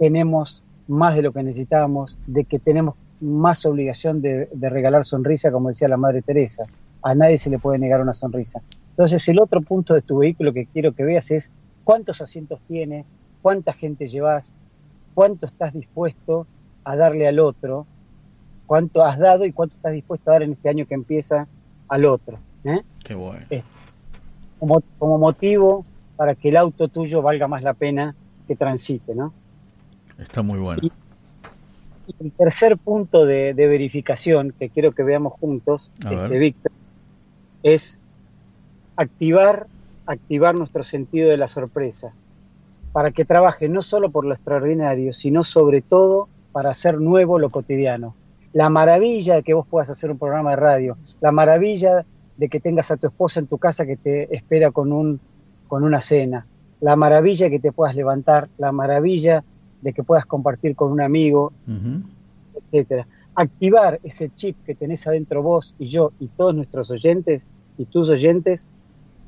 [0.00, 5.68] tenemos más de lo que necesitamos, de que tenemos más obligación de, regalar sonrisa, como
[5.68, 6.64] decía la Madre Teresa.
[7.02, 8.62] a nadie se le puede negar una sonrisa.
[8.90, 11.52] Entonces el otro punto de tu vehículo que quiero que veas es
[11.84, 13.04] cuántos asientos tiene,
[13.42, 14.54] cuánta gente llevas,
[15.12, 16.46] cuánto estás dispuesto
[16.82, 17.86] a darle al otro,
[18.64, 21.46] cuánto has dado y cuánto estás dispuesto a dar en este año que empieza
[21.88, 22.38] al otro.
[22.64, 22.80] ¿eh?
[23.04, 23.44] Qué bueno.
[24.58, 25.84] como, como motivo
[26.16, 28.14] para que el auto tuyo valga más la pena
[28.48, 29.34] que transite, ¿no?
[30.20, 30.82] Está muy bueno.
[30.82, 30.92] Y,
[32.18, 36.72] el tercer punto de, verificación que quiero que veamos juntos, este, Víctor,
[37.62, 38.00] es
[38.96, 39.66] activar,
[40.06, 42.12] activar nuestro sentido de la sorpresa,
[42.92, 47.50] para que trabaje no solo por lo extraordinario, sino sobre todo para hacer nuevo lo
[47.50, 48.14] cotidiano.
[48.52, 52.04] La maravilla de que vos puedas hacer un programa de radio, la maravilla
[52.36, 55.20] de que tengas a tu esposa en tu casa que te espera con, un,
[55.68, 56.46] con una cena,
[56.80, 59.44] la maravilla de que te puedas levantar, la maravilla
[59.82, 61.52] de que puedas compartir con un amigo,
[62.54, 63.06] etcétera.
[63.34, 67.46] Activar ese chip que tenés adentro vos y yo y todos nuestros oyentes
[67.78, 68.68] y tus oyentes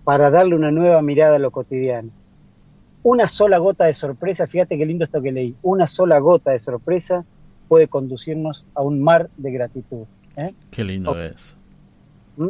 [0.05, 2.11] para darle una nueva mirada a lo cotidiano.
[3.05, 6.61] Una sola gota de sorpresa, fíjate qué lindo esto que leí, una sola gota de
[6.61, 7.25] sorpresa
[7.69, 10.05] puede conducirnos a un mar de gratitud.
[10.37, 10.55] ¿eh?
[10.71, 11.57] Qué lindo es.
[12.37, 12.49] ¿Mm?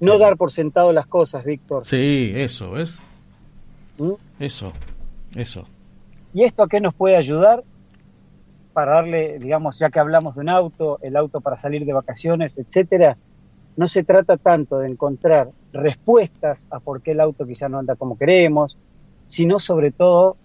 [0.00, 1.84] No dar por sentado las cosas, Víctor.
[1.84, 3.02] Sí, eso, ¿ves?
[3.98, 4.12] ¿Mm?
[4.40, 4.72] Eso,
[5.34, 5.66] eso.
[6.34, 7.62] ¿Y esto a qué nos puede ayudar?
[8.72, 12.58] Para darle, digamos, ya que hablamos de un auto, el auto para salir de vacaciones,
[12.58, 13.16] etcétera,
[13.76, 17.96] no se trata tanto de encontrar respuestas a por qué el auto quizá no anda
[17.96, 18.78] como queremos,
[19.24, 20.36] sino sobre todo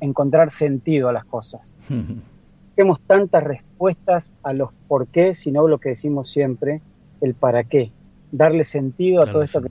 [0.00, 1.74] encontrar sentido a las cosas.
[2.74, 6.80] Tenemos tantas respuestas a los por qué, sino lo que decimos siempre,
[7.20, 7.92] el para qué.
[8.32, 9.68] Darle sentido a todo esto que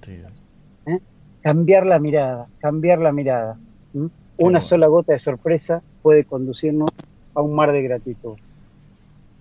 [0.86, 1.00] ¿eh?
[1.42, 3.58] Cambiar la mirada, cambiar la mirada.
[4.40, 6.90] Una sola gota de sorpresa puede conducirnos
[7.34, 8.38] a un mar de gratitud.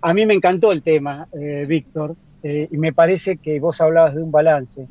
[0.01, 4.15] A mí me encantó el tema, eh, Víctor, eh, y me parece que vos hablabas
[4.15, 4.87] de un balance.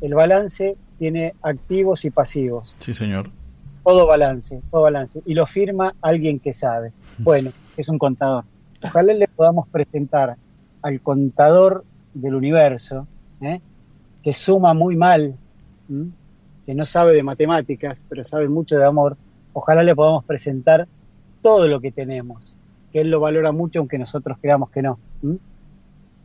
[0.00, 2.76] El balance tiene activos y pasivos.
[2.78, 3.30] Sí, señor.
[3.84, 5.22] Todo balance, todo balance.
[5.26, 6.92] Y lo firma alguien que sabe.
[7.18, 8.44] Bueno, es un contador.
[8.82, 10.36] Ojalá le podamos presentar
[10.82, 13.06] al contador del universo,
[13.40, 13.60] ¿eh?
[14.22, 15.34] que suma muy mal,
[16.66, 19.16] que no sabe de matemáticas, pero sabe mucho de amor,
[19.52, 20.88] ojalá le podamos presentar
[21.42, 22.58] todo lo que tenemos,
[22.92, 24.98] que él lo valora mucho aunque nosotros creamos que no.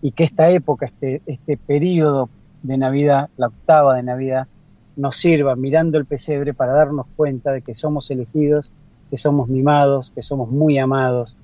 [0.01, 2.29] Y que esta época, este, este periodo
[2.63, 4.47] de Navidad, la octava de Navidad,
[4.95, 8.71] nos sirva mirando el pesebre para darnos cuenta de que somos elegidos,
[9.09, 11.37] que somos mimados, que somos muy amados,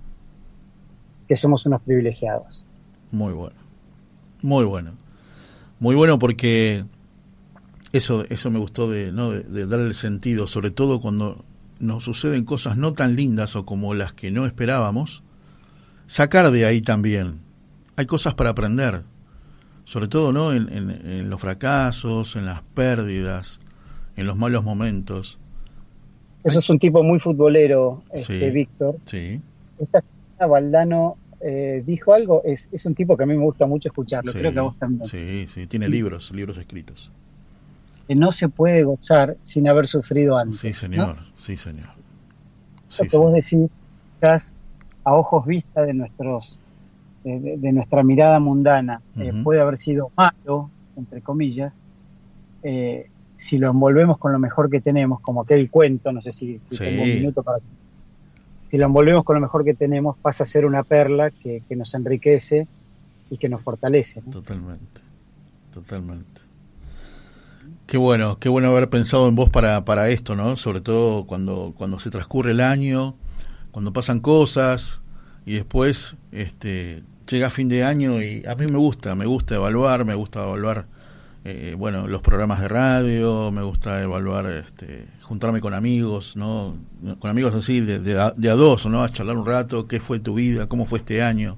[1.27, 2.65] que somos unos privilegiados.
[3.11, 3.55] Muy bueno,
[4.41, 4.91] muy bueno.
[5.79, 6.85] Muy bueno porque
[7.91, 11.43] eso, eso me gustó de, de, darle sentido, sobre todo cuando
[11.81, 15.23] nos suceden cosas no tan lindas o como las que no esperábamos,
[16.07, 17.39] sacar de ahí también.
[17.95, 19.03] Hay cosas para aprender,
[19.83, 20.53] sobre todo ¿no?
[20.53, 23.59] en, los fracasos, en las pérdidas,
[24.15, 25.39] en los malos momentos.
[26.43, 28.97] Eso es un tipo muy futbolero, este, Víctor.
[29.05, 29.41] Sí.
[29.79, 30.03] Esta
[30.47, 34.31] Valdano eh, dijo algo, es, es, un tipo que a mí me gusta mucho escucharlo,
[34.31, 35.05] creo que a vos también.
[35.05, 37.11] Sí, sí, tiene libros, libros escritos.
[38.07, 40.59] Que no se puede gozar sin haber sufrido antes.
[40.59, 41.89] Sí, señor, sí, señor.
[42.99, 43.75] Lo que vos decís,
[44.15, 44.53] estás
[45.03, 46.59] a ojos vista de nuestros
[47.23, 51.81] de, nuestra mirada mundana, eh, puede haber sido malo, entre comillas,
[52.63, 56.59] eh, si lo envolvemos con lo mejor que tenemos, como aquel cuento, no sé si,
[56.69, 57.59] tengo un minuto para
[58.63, 61.93] si lo envolvemos con lo mejor que tenemos, pasa a ser una perla que, nos
[61.93, 62.67] enriquece
[63.29, 64.21] y que nos fortalece.
[64.21, 65.01] Totalmente,
[65.73, 66.41] totalmente.
[67.91, 70.55] Qué bueno, qué bueno haber pensado en vos para, para esto, ¿no?
[70.55, 73.17] Sobre todo cuando, cuando se transcurre el año,
[73.71, 75.01] cuando pasan cosas
[75.45, 80.05] y después este, llega fin de año y a mí me gusta, me gusta evaluar,
[80.05, 80.85] me gusta evaluar
[81.43, 86.77] eh, bueno, los programas de radio, me gusta evaluar, este, juntarme con amigos, ¿no?
[87.19, 89.03] Con amigos así, de, de, a, dos, ¿no?
[89.03, 91.57] A charlar un rato, qué fue tu vida, cómo fue este año,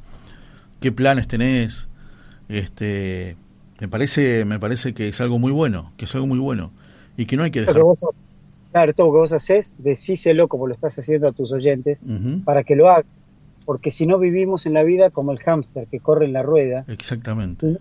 [0.80, 1.90] qué planes tenés,
[2.50, 3.38] este,
[3.84, 6.72] me parece, me parece que es algo muy bueno, que es algo muy bueno,
[7.18, 7.82] y que no hay que dejar...
[8.72, 12.02] claro, todo lo que vos haces, decíselo como lo estás haciendo a tus oyentes,
[12.46, 13.06] para que lo hagan,
[13.66, 16.86] porque si no vivimos en la vida como el hámster que corre en la rueda.
[16.88, 17.78] Exactamente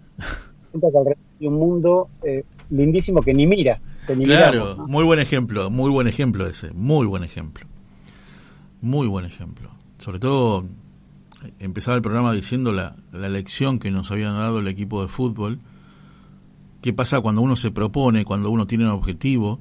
[1.38, 3.80] y un mundo eh, lindísimo que ni mira.
[4.24, 7.66] claro, muy buen ejemplo, muy buen ejemplo ese, muy buen ejemplo.
[8.80, 9.70] Muy buen ejemplo.
[9.98, 10.64] Sobre todo,
[11.60, 15.60] empezaba el programa diciendo la, la lección que nos habían dado el equipo de fútbol.
[16.82, 19.60] ¿Qué pasa cuando uno se propone, cuando uno tiene un objetivo?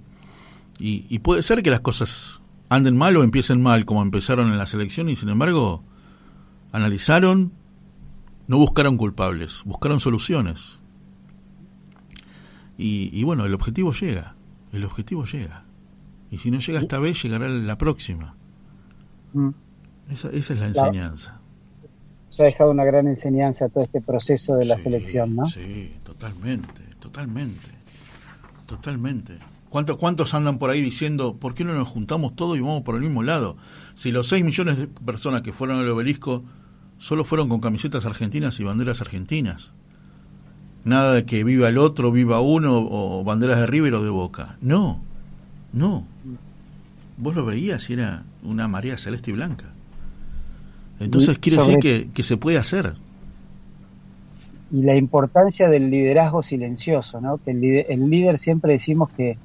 [0.79, 2.41] Y, y puede ser que las cosas
[2.71, 5.83] anden mal o empiecen mal, como empezaron en la selección, y sin embargo,
[6.71, 7.51] analizaron,
[8.47, 10.79] no buscaron culpables, buscaron soluciones
[12.77, 14.35] Y, bueno, el objetivo llega,
[14.71, 15.65] el objetivo llega.
[16.31, 18.35] Y si no llega esta vez, llegará la próxima.
[19.33, 19.49] Mm.
[20.09, 21.39] Esa, esa, es la enseñanza.
[22.29, 25.45] Se ha dejado una gran enseñanza todo este proceso de la selección, ¿no?
[25.45, 27.71] Sí, totalmente, totalmente,
[28.65, 29.39] totalmente.
[29.69, 32.95] ¿Cuántos, ¿Cuántos andan por ahí diciendo, ¿por qué no nos juntamos todos y vamos por
[32.95, 33.57] el mismo lado?
[33.95, 36.43] Si los 6 millones de personas que fueron al obelisco
[36.97, 39.73] solo fueron con camisetas argentinas y banderas argentinas.
[40.83, 44.57] Nada de que viva el otro, viva uno, o banderas de River o de Boca.
[44.61, 45.01] No,
[45.73, 46.05] no.
[47.17, 49.73] Vos lo veías y era una María celeste y blanca.
[50.99, 52.93] Entonces quiere decir que, que se puede hacer.
[54.71, 57.37] Y la importancia del liderazgo silencioso, ¿no?
[57.37, 59.37] Que el, el líder siempre decimos que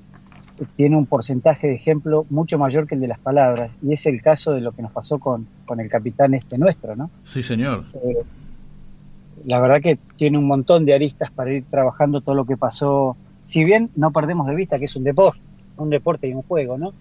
[0.76, 4.22] tiene un porcentaje de ejemplo mucho mayor que el de las palabras, y es el
[4.22, 7.10] caso de lo que nos pasó con, con el capitán este nuestro, ¿no?
[7.24, 7.84] Sí, señor.
[7.94, 8.22] Eh,
[9.44, 13.16] la verdad que tiene un montón de aristas para ir trabajando todo lo que pasó,
[13.42, 15.40] si bien no perdemos de vista que es un deporte,
[15.76, 16.92] un deporte y un juego, ¿no?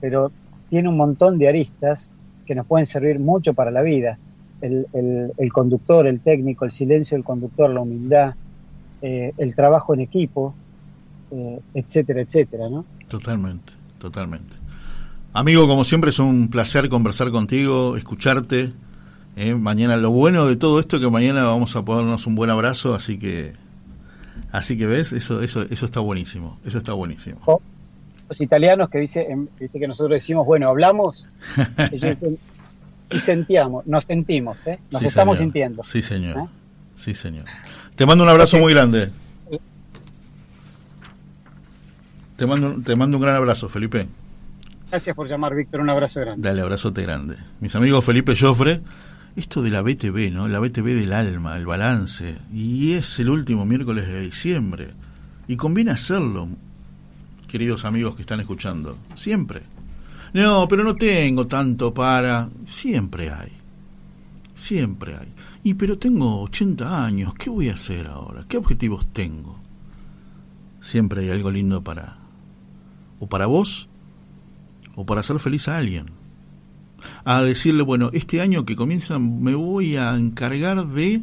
[0.00, 0.30] Pero
[0.68, 2.12] tiene un montón de aristas
[2.46, 4.18] que nos pueden servir mucho para la vida.
[4.60, 8.34] El, el, conductor, el técnico, el silencio del conductor, la humildad,
[9.00, 10.54] eh, el trabajo en equipo,
[11.30, 12.84] eh, etcétera, etcétera, ¿no?
[13.08, 14.56] Totalmente, totalmente.
[15.32, 18.72] Amigo, como siempre es un placer conversar contigo, escucharte.
[19.36, 19.54] ¿eh?
[19.54, 22.94] mañana lo bueno de todo esto es que mañana vamos a ponernos un buen abrazo,
[22.94, 23.52] así que
[24.52, 27.40] así que ves, eso eso eso está buenísimo, eso está buenísimo.
[28.28, 29.26] Los italianos que dice,
[29.72, 31.28] que nosotros decimos, bueno, hablamos,
[33.10, 34.78] y sentíamos, nos sentimos, ¿eh?
[34.90, 35.82] nos estamos sintiendo.
[35.82, 36.38] Sí, señor.
[36.38, 36.48] ¿Eh?
[36.94, 37.44] Sí, señor.
[37.96, 39.10] Te mando un abrazo muy grande.
[42.36, 44.06] Te mando, te mando un gran abrazo, Felipe.
[44.90, 45.80] Gracias por llamar, Víctor.
[45.80, 46.48] Un abrazo grande.
[46.48, 47.36] Dale, abrazote grande.
[47.60, 48.80] Mis amigos Felipe Joffre,
[49.36, 50.48] esto de la BTV, ¿no?
[50.48, 52.38] La BTV del alma, el balance.
[52.52, 54.88] Y es el último miércoles de diciembre.
[55.48, 56.48] Y conviene hacerlo,
[57.46, 58.96] queridos amigos que están escuchando.
[59.14, 59.62] Siempre.
[60.32, 62.48] No, pero no tengo tanto para.
[62.64, 63.52] Siempre hay.
[64.54, 65.28] Siempre hay.
[65.64, 67.34] Y pero tengo 80 años.
[67.34, 68.44] ¿Qué voy a hacer ahora?
[68.48, 69.58] ¿Qué objetivos tengo?
[70.80, 72.20] Siempre hay algo lindo para
[73.20, 73.88] o para vos,
[74.96, 76.06] o para hacer feliz a alguien.
[77.24, 81.22] A decirle, bueno, este año que comienza me voy a encargar de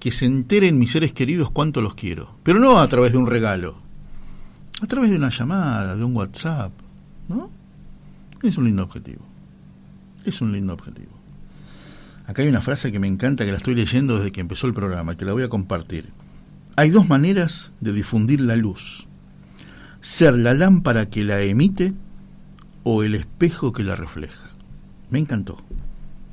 [0.00, 2.34] que se enteren mis seres queridos cuánto los quiero.
[2.42, 3.76] Pero no a través de un regalo,
[4.82, 6.72] a través de una llamada, de un WhatsApp,
[7.28, 7.50] ¿no?
[8.42, 9.24] Es un lindo objetivo.
[10.24, 11.12] Es un lindo objetivo.
[12.26, 14.74] Acá hay una frase que me encanta, que la estoy leyendo desde que empezó el
[14.74, 16.10] programa, y te la voy a compartir.
[16.76, 19.08] Hay dos maneras de difundir la luz
[20.00, 21.92] ser la lámpara que la emite
[22.82, 24.50] o el espejo que la refleja.
[25.10, 25.58] Me encantó,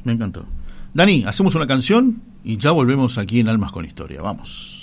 [0.03, 0.45] me encantó.
[0.93, 4.21] Dani, hacemos una canción y ya volvemos aquí en Almas con Historia.
[4.21, 4.76] Vamos.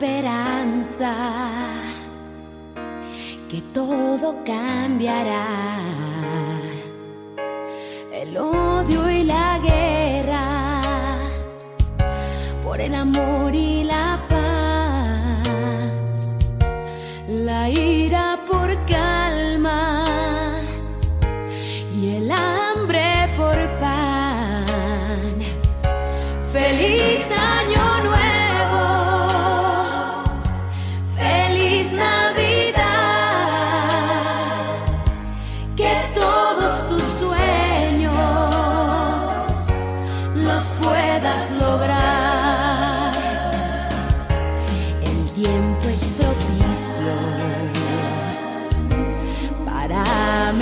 [0.00, 1.12] esperanza
[3.50, 5.76] que todo cambiará.
[8.10, 10.80] El odio y la guerra
[12.64, 16.38] por el amor y la paz.
[17.28, 18.09] La ira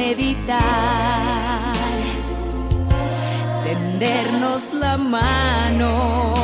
[0.08, 1.74] meditar,
[3.64, 6.34] tendernos la mano,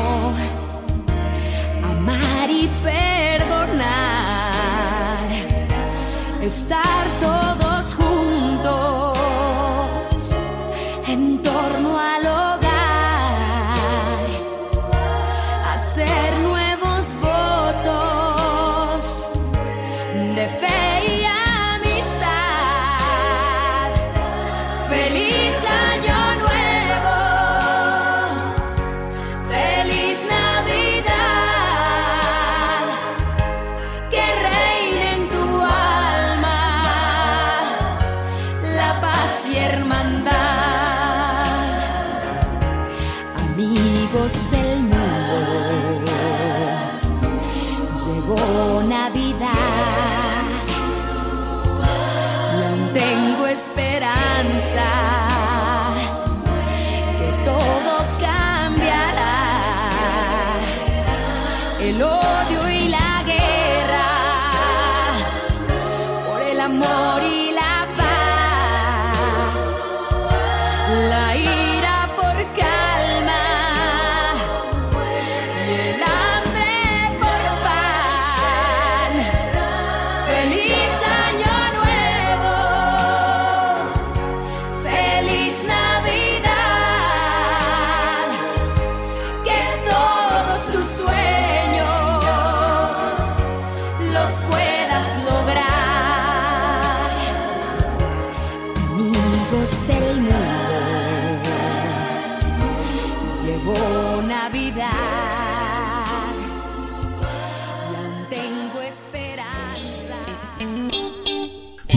[1.82, 3.88] amar y perdonar,
[6.42, 7.04] estar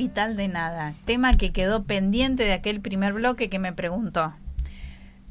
[0.00, 0.94] capital de nada.
[1.04, 4.34] Tema que quedó pendiente de aquel primer bloque que me preguntó.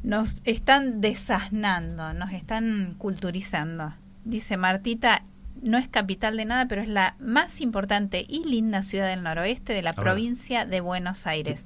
[0.03, 3.95] Nos están desasnando, nos están culturizando.
[4.26, 5.24] Dice Martita,
[5.63, 9.74] no es capital de nada, pero es la más importante y linda ciudad del noroeste
[9.74, 11.65] de la provincia de Buenos Aires.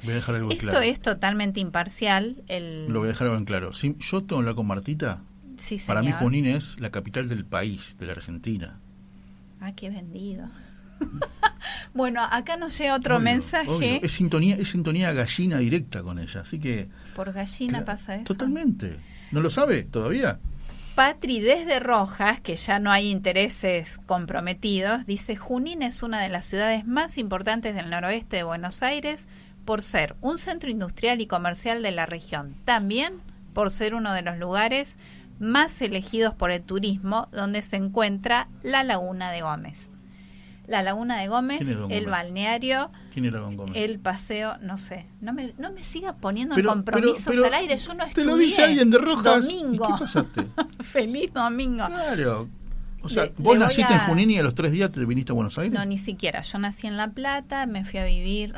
[0.50, 2.42] Esto es totalmente imparcial.
[2.48, 2.88] El...
[2.88, 3.72] Lo voy a dejar en claro.
[3.72, 5.24] yo tengo que hablar con Martita.
[5.86, 8.80] Para mí Junín es la capital del país, de la Argentina.
[9.60, 10.50] Ah, qué vendido.
[11.94, 14.00] bueno, acá nos llega otro mensaje.
[14.04, 16.90] Es sintonía, es sintonía gallina directa con ella, así que.
[17.16, 18.26] Por gallina pasa eso.
[18.26, 19.00] Totalmente.
[19.32, 20.40] ¿No lo sabe todavía?
[20.96, 26.46] Patri desde Rojas, que ya no hay intereses comprometidos, dice Junín es una de las
[26.46, 29.28] ciudades más importantes del noroeste de Buenos Aires
[29.66, 32.56] por ser un centro industrial y comercial de la región.
[32.64, 33.22] También
[33.54, 34.98] por ser uno de los lugares
[35.40, 39.90] más elegidos por el turismo donde se encuentra la Laguna de Gómez
[40.68, 42.92] la Laguna de Gómez, el balneario,
[43.74, 45.06] el paseo, no sé.
[45.22, 48.90] No me, no me siga poniendo compromisos al aire, yo no Te lo dice alguien
[48.90, 49.46] de Rojas.
[49.46, 49.88] Domingo.
[49.88, 50.44] ¿Qué pasaste?
[50.84, 51.86] Feliz domingo.
[51.88, 52.48] Claro.
[53.02, 55.58] O sea, ¿vos naciste en Junín y a los tres días te viniste a Buenos
[55.58, 55.78] Aires?
[55.78, 56.42] No, ni siquiera.
[56.42, 58.54] Yo nací en La Plata, me fui a vivir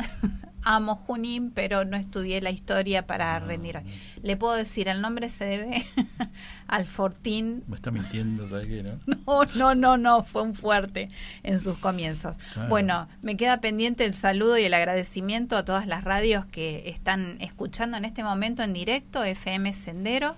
[0.66, 3.84] amo Junín, pero no estudié la historia para rendir hoy.
[4.22, 5.86] Le puedo decir, el nombre se debe
[6.68, 7.64] al Fortín.
[7.68, 9.00] Me está mintiendo, ¿sabes qué, no?
[9.26, 11.10] No, no, no, no, fue un fuerte
[11.44, 12.38] en sus comienzos.
[12.68, 17.38] Bueno, me queda pendiente el saludo y el agradecimiento a todas las radios que están
[17.40, 20.36] escuchando en este momento en directo, FM Sendero.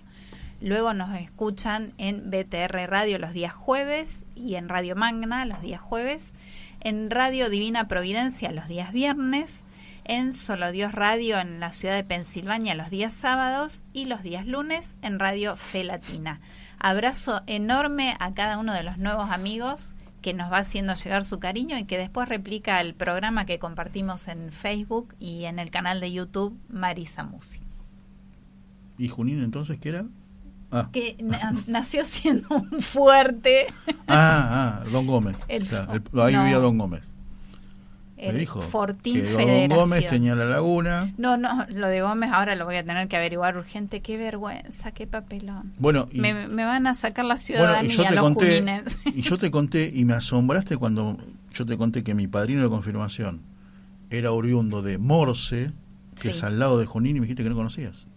[0.60, 5.80] Luego nos escuchan en BTR Radio los días jueves y en Radio Magna los días
[5.80, 6.34] jueves,
[6.82, 9.64] en Radio Divina Providencia los días viernes
[10.08, 14.45] en Solo Dios Radio en la ciudad de Pensilvania los días sábados y los días
[14.45, 16.39] lunes en Radio Fe Latina.
[16.80, 21.39] Abrazo enorme a cada uno de los nuevos amigos que nos va haciendo llegar su
[21.39, 25.99] cariño y que después replica el programa que compartimos en Facebook y en el canal
[25.99, 27.60] de YouTube Marisa Musi.
[28.97, 30.05] ¿Y Junín entonces qué era?
[30.72, 30.89] Ah.
[30.91, 31.18] Que
[31.68, 33.68] nació siendo un fuerte.
[34.08, 35.45] Ah, ah, Don Gómez.
[35.49, 37.16] ahí vivía Don Gómez
[38.18, 39.80] el dijo Fortín que Federación.
[39.80, 41.13] Gómez tenía la laguna.
[41.18, 44.01] No, no, lo de Gómez ahora lo voy a tener que averiguar urgente.
[44.01, 45.74] Qué vergüenza, qué papelón.
[45.78, 48.84] Bueno, me, van a sacar la ciudadanía bueno, y los conté,
[49.15, 51.18] Y yo te conté, y me asombraste cuando
[51.53, 53.41] yo te conté que mi padrino de confirmación
[54.09, 55.72] era oriundo de Morse,
[56.20, 58.07] que es al lado de Junín, y me dijiste que no conocías.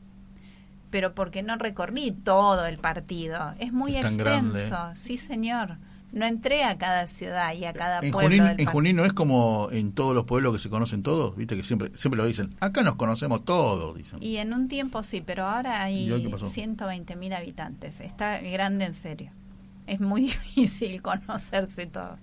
[0.91, 3.55] Pero porque no recorrí todo el partido.
[3.61, 4.91] Es muy extenso.
[4.95, 5.77] Sí, señor
[6.13, 8.37] no entré a cada ciudad y a cada en pueblo.
[8.37, 11.57] Junín, en Junín no es como en todos los pueblos que se conocen todos, viste
[11.57, 12.49] que siempre siempre lo dicen.
[12.61, 14.23] Acá nos conocemos todos, dicen.
[14.23, 18.01] Y en un tiempo sí, pero ahora hay 120 mil habitantes.
[18.01, 19.31] Está grande en serio.
[19.87, 22.21] Es muy difícil conocerse todos.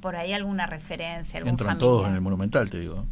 [0.00, 3.06] Por ahí alguna referencia, algún Entran todos en el Monumental, te digo.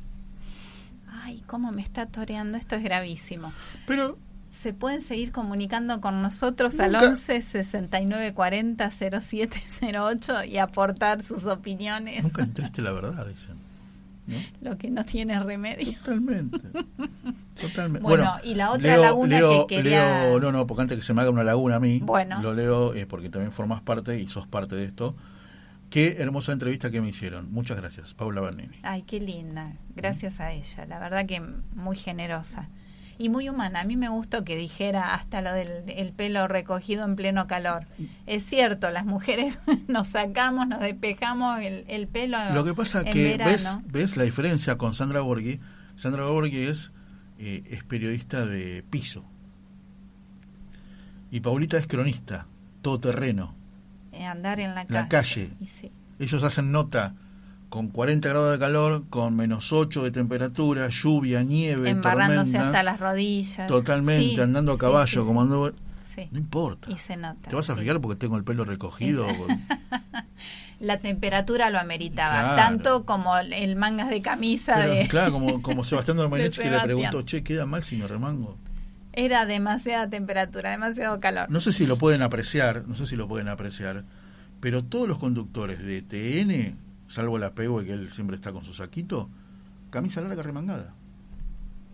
[1.08, 2.58] Ay, cómo me está toreando.
[2.58, 3.52] Esto es gravísimo.
[3.86, 4.18] Pero
[4.52, 12.22] se pueden seguir comunicando con nosotros al 11 69 40 0708 y aportar sus opiniones.
[12.22, 13.56] Nunca entraste la verdad, dicen.
[14.60, 15.94] Lo que no tiene remedio.
[15.98, 16.60] Totalmente.
[17.60, 18.06] Totalmente.
[18.06, 20.28] Bueno, y la otra laguna que quería.
[20.38, 22.40] no, no, porque antes que se me haga una laguna a mí, bueno.
[22.42, 25.16] lo leo eh, porque también formas parte y sos parte de esto.
[25.88, 27.50] Qué hermosa entrevista que me hicieron.
[27.52, 28.78] Muchas gracias, Paula Bernini.
[28.82, 29.72] Ay, qué linda.
[29.96, 30.84] Gracias a ella.
[30.86, 32.68] La verdad que muy generosa
[33.18, 33.80] y muy humana.
[33.80, 37.84] A mí me gustó que dijera hasta lo del pelo recogido en pleno calor.
[38.26, 39.58] Es cierto, las mujeres
[39.88, 42.38] nos sacamos, nos despejamos el, pelo.
[42.52, 45.60] Lo que pasa es que ves, ves la diferencia con Sandra Borghi.
[45.96, 46.92] Sandra Borghi es,
[47.38, 49.24] eh, es periodista de piso.
[51.30, 52.46] Y Paulita es cronista,
[52.82, 53.54] todoterreno.
[54.12, 55.52] Eh, andar en la, la calle.
[56.18, 57.14] Ellos hacen nota
[57.72, 63.00] con 40 grados de calor, con menos 8 de temperatura, lluvia, nieve, Embarrándose hasta las
[63.00, 63.66] rodillas.
[63.66, 65.72] Totalmente, andando a caballo, como ando...
[66.30, 66.90] No importa.
[66.90, 67.48] Y se nota.
[67.48, 69.26] ¿Te vas a fijar porque tengo el pelo recogido?
[70.80, 75.08] la temperatura lo ameritaba, tanto como el mangas de camisa de...
[75.08, 78.58] Claro, como, como Sebastián Domenech que le preguntó, che, ¿queda mal si me remango?
[79.14, 81.48] Era demasiada temperatura, demasiado calor.
[81.48, 84.04] No sé si lo pueden apreciar, no sé si lo pueden apreciar,
[84.60, 88.72] pero todos los conductores de TN salvo la y que él siempre está con su
[88.72, 89.28] saquito,
[89.90, 90.94] camisa larga remangada.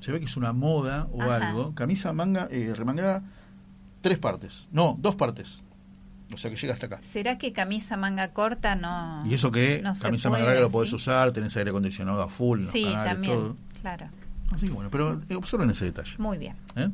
[0.01, 1.75] Se ve que es una moda o algo.
[1.75, 3.25] Camisa manga eh, remangada,
[4.01, 4.69] tres partes.
[4.71, 5.63] No, dos partes.
[6.33, 7.01] O sea que llega hasta acá.
[7.03, 9.25] ¿Será que camisa manga corta no.?
[9.27, 12.63] Y eso que camisa manga larga lo podés usar, tenés aire acondicionado a full.
[12.63, 13.57] sí, también.
[13.81, 14.09] Claro.
[14.53, 16.15] Así que bueno, pero observen ese detalle.
[16.19, 16.55] Muy bien.
[16.77, 16.89] ¿Eh?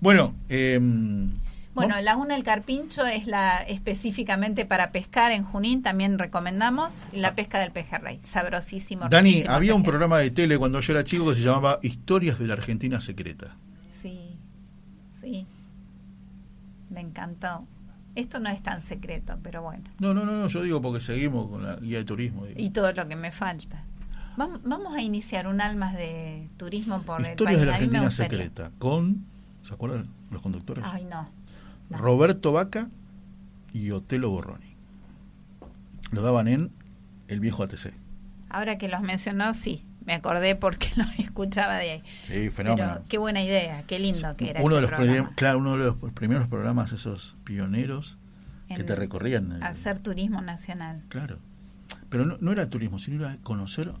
[0.00, 1.30] Bueno, em,
[1.76, 7.60] Bueno, Laguna del Carpincho es la específicamente para pescar en Junín, también recomendamos la pesca
[7.60, 9.10] del pejerrey, sabrosísimo.
[9.10, 12.46] Dani, había un programa de tele cuando yo era chico que se llamaba Historias de
[12.46, 13.56] la Argentina Secreta.
[13.90, 14.38] Sí,
[15.20, 15.46] sí,
[16.88, 17.66] me encantó.
[18.14, 19.84] Esto no es tan secreto, pero bueno.
[19.98, 22.46] No, no, no, yo digo porque seguimos con la guía de turismo.
[22.56, 23.84] Y todo lo que me falta.
[24.38, 27.60] Vamos, a iniciar un almas de turismo por el país.
[27.60, 29.26] de la Argentina Secreta, con,
[29.62, 30.82] ¿se acuerdan los conductores?
[30.86, 31.28] Ay, no.
[31.90, 32.88] Roberto Vaca
[33.72, 34.76] y Otelo Borroni.
[36.10, 36.70] Lo daban en
[37.28, 37.92] el viejo ATC.
[38.48, 42.02] Ahora que los mencionó, sí, me acordé porque lo escuchaba de ahí.
[42.22, 42.94] Sí, fenómeno.
[42.94, 44.62] Pero qué buena idea, qué lindo que era.
[44.62, 44.90] Uno, de los
[45.34, 48.18] claro, uno de los primeros programas, esos pioneros
[48.68, 49.62] que te recorrían.
[49.62, 51.02] Hacer turismo nacional.
[51.08, 51.38] Claro.
[52.08, 53.92] Pero no, era turismo, sino era conocer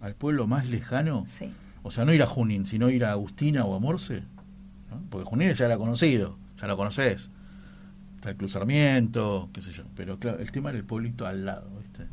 [0.00, 1.24] al pueblo más lejano.
[1.26, 1.52] Sí.
[1.82, 4.22] O sea, no ir a Junín, sino ir a Agustina o a Morse.
[5.10, 7.30] Porque Junín ya era conocido ya lo conoces.
[8.16, 9.84] Está el cruzamiento, qué sé yo.
[9.94, 12.06] Pero claro, el tema era el pueblito al lado, ¿viste?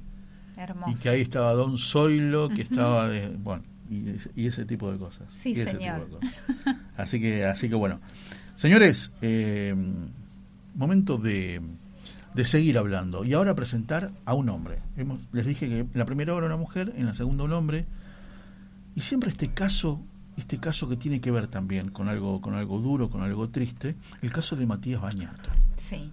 [0.58, 0.92] Hermoso.
[0.92, 5.34] Y que ahí estaba Don Zoilo, que estaba de, bueno, y, ese tipo de cosas.
[5.34, 6.08] Sí, señor.
[6.98, 8.00] Así que, así que bueno.
[8.56, 9.76] Señores, eh,
[10.76, 11.62] momento de,
[12.34, 13.26] de seguir hablando.
[13.26, 14.80] Y ahora presentar a un hombre.
[15.32, 17.86] les dije que en la primera hora una mujer, en la segunda un hombre.
[18.96, 20.02] Y siempre este caso
[20.38, 23.96] este caso que tiene que ver también con algo, con algo duro, con algo triste,
[24.22, 25.50] el caso de Matías Bañato.
[25.76, 26.12] Sí.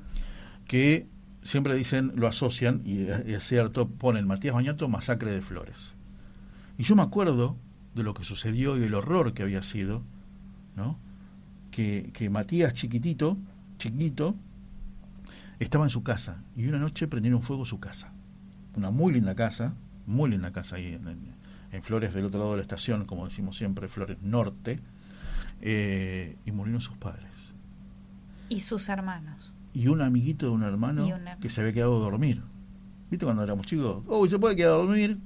[0.66, 1.06] Que
[1.42, 5.94] siempre dicen, lo asocian, y es cierto, ponen Matías Bañato masacre de flores.
[6.76, 7.56] Y yo me acuerdo
[7.94, 10.02] de lo que sucedió y el horror que había sido,
[10.76, 10.98] ¿no?
[11.70, 13.36] Que, que Matías chiquitito,
[13.78, 14.36] chiquito,
[15.58, 18.12] estaba en su casa y una noche prendieron fuego su casa.
[18.76, 19.74] Una muy linda casa,
[20.06, 21.37] muy linda casa ahí en, en
[21.82, 24.80] Flores del otro lado de la estación, como decimos siempre, Flores Norte,
[25.60, 27.54] eh, y murieron sus padres.
[28.48, 29.54] Y sus hermanos.
[29.74, 31.06] Y un amiguito de un hermano
[31.40, 32.42] que se había quedado a dormir.
[33.10, 34.02] ¿Viste cuando éramos chicos?
[34.06, 35.18] Oh, ¿y se puede quedar a dormir?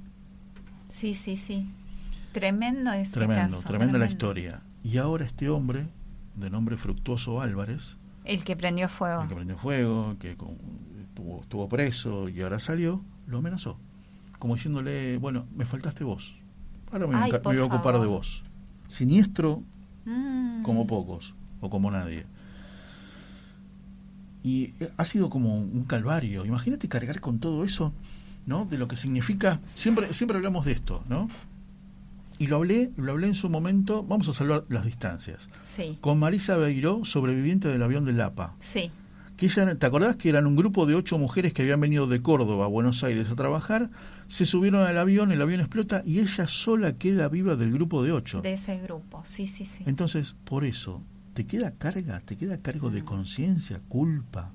[0.89, 1.69] Sí, sí, sí.
[2.33, 4.61] Tremendo ese Tremendo, tremenda la historia.
[4.83, 5.87] Y ahora este hombre,
[6.35, 7.97] de nombre Fructuoso Álvarez.
[8.25, 9.23] El que prendió fuego.
[9.23, 13.79] El que prendió fuego, que estuvo, estuvo preso y ahora salió, lo amenazó
[14.43, 16.35] como diciéndole, bueno, me faltaste vos.
[16.91, 18.43] Ahora me, voy a ocupar de vos.
[18.89, 19.63] Siniestro
[20.03, 20.63] mm.
[20.63, 22.25] como pocos, o como nadie.
[24.43, 26.45] Y eh, ha sido como un calvario.
[26.45, 27.93] Imagínate cargar con todo eso,
[28.45, 28.65] ¿no?
[28.65, 29.61] De lo que significa.
[29.75, 31.29] Siempre, siempre hablamos de esto, ¿no?
[32.37, 35.49] Y lo hablé, lo hablé en su momento, vamos a salvar las distancias.
[35.61, 35.97] Sí.
[36.01, 38.55] Con Marisa Beiró, sobreviviente del avión de Lapa.
[38.59, 38.91] Sí.
[39.37, 42.21] Que ella, ¿te acordás que eran un grupo de ocho mujeres que habían venido de
[42.21, 43.89] Córdoba a Buenos Aires a trabajar?
[44.27, 48.11] Se subieron al avión, el avión explota y ella sola queda viva del grupo de
[48.11, 48.41] ocho.
[48.41, 49.83] De ese grupo, sí, sí, sí.
[49.85, 51.01] Entonces, por eso,
[51.33, 52.19] ¿te queda carga?
[52.21, 53.05] ¿Te queda cargo de mm.
[53.05, 54.51] conciencia, culpa?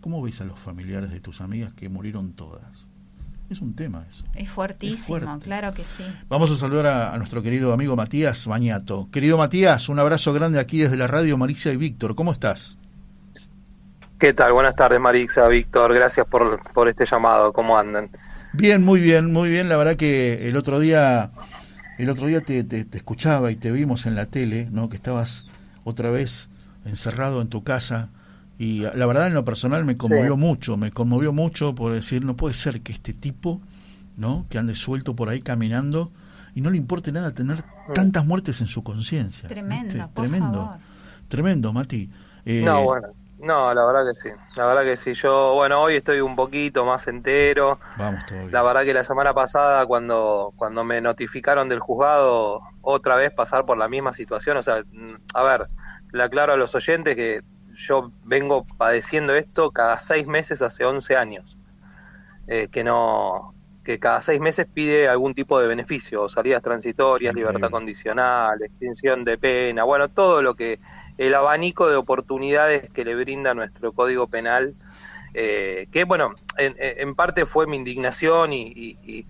[0.00, 2.88] ¿Cómo ves a los familiares de tus amigas que murieron todas?
[3.50, 4.24] Es un tema eso.
[4.34, 6.04] Es fuertísimo, claro que sí.
[6.28, 9.08] Vamos a saludar a, nuestro querido amigo Matías Bañato.
[9.10, 12.14] Querido Matías, un abrazo grande aquí desde la radio Marisa y Víctor.
[12.14, 12.76] ¿Cómo estás?
[14.18, 14.52] ¿Qué tal?
[14.52, 15.94] Buenas tardes, Marisa, Víctor.
[15.94, 17.52] Gracias por, por este llamado.
[17.54, 18.10] ¿Cómo andan?
[18.52, 19.68] Bien, muy bien, muy bien.
[19.68, 21.30] La verdad que el otro día,
[21.98, 24.88] el otro día te, te, escuchaba y te vimos en la tele, ¿no?
[24.88, 25.46] Que estabas
[25.84, 26.48] otra vez
[26.84, 28.10] encerrado en tu casa
[28.58, 32.36] y la verdad en lo personal me conmovió mucho, me conmovió mucho por decir no
[32.36, 33.60] puede ser que este tipo,
[34.16, 34.46] ¿no?
[34.48, 36.10] Que ande suelto por ahí caminando
[36.54, 37.92] y no le importe nada tener mm.
[37.92, 39.48] tantas muertes en su conciencia.
[39.48, 40.76] Tremendo, tremendo,
[41.28, 42.10] tremendo, Mati.
[42.44, 43.08] Eh, no, bueno.
[43.38, 45.14] No, la verdad que sí, la verdad que sí.
[45.14, 47.78] Yo, bueno, hoy estoy un poquito más entero.
[47.96, 48.50] Vamos, todavía.
[48.50, 53.64] La verdad que la semana pasada, cuando, cuando me notificaron del juzgado, otra vez pasar
[53.64, 54.82] por la misma situación, o sea,
[55.34, 55.66] a ver,
[56.12, 57.42] le aclaro a los oyentes que
[57.74, 61.56] yo vengo padeciendo esto cada seis meses hace 11 años.
[62.48, 63.54] Eh, que no
[63.88, 69.38] que cada seis meses pide algún tipo de beneficio, salidas transitorias, libertad condicional, extinción de
[69.38, 70.78] pena, bueno, todo lo que
[71.18, 74.74] el abanico de oportunidades que le brinda nuestro Código Penal,
[75.34, 79.26] eh, que bueno, en, parte fue mi indignación y,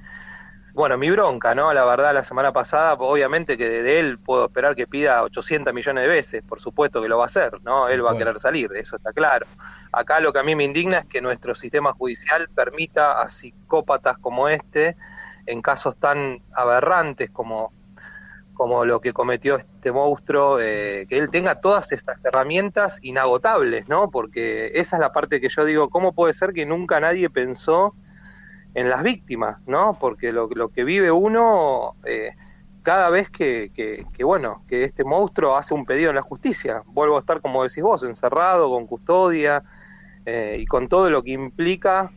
[0.75, 1.73] bueno, mi bronca, ¿no?
[1.73, 6.05] La verdad, la semana pasada, obviamente que de él puedo esperar que pida 800 millones
[6.05, 7.89] de veces, por supuesto que lo va a hacer, ¿no?
[7.89, 9.47] Él va a querer salir, eso está claro.
[9.91, 14.19] Acá lo que a mí me indigna es que nuestro sistema judicial permita a psicópatas
[14.19, 14.97] como este,
[15.47, 17.73] en casos tan aberrantes como
[18.59, 24.11] como lo que cometió este monstruo, eh, que él tenga todas estas herramientas inagotables, ¿no?
[24.11, 27.95] Porque esa es la parte que yo digo, ¿cómo puede ser que nunca nadie pensó
[28.75, 29.97] en las víctimas, ¿no?
[30.01, 32.33] Porque lo, lo que vive uno, eh,
[32.83, 36.83] cada vez que, que, bueno, que este monstruo hace un pedido en la justicia.
[36.87, 39.63] Vuelvo a estar, como decís vos, encerrado, con custodia
[40.27, 42.11] eh, y con todo lo que implica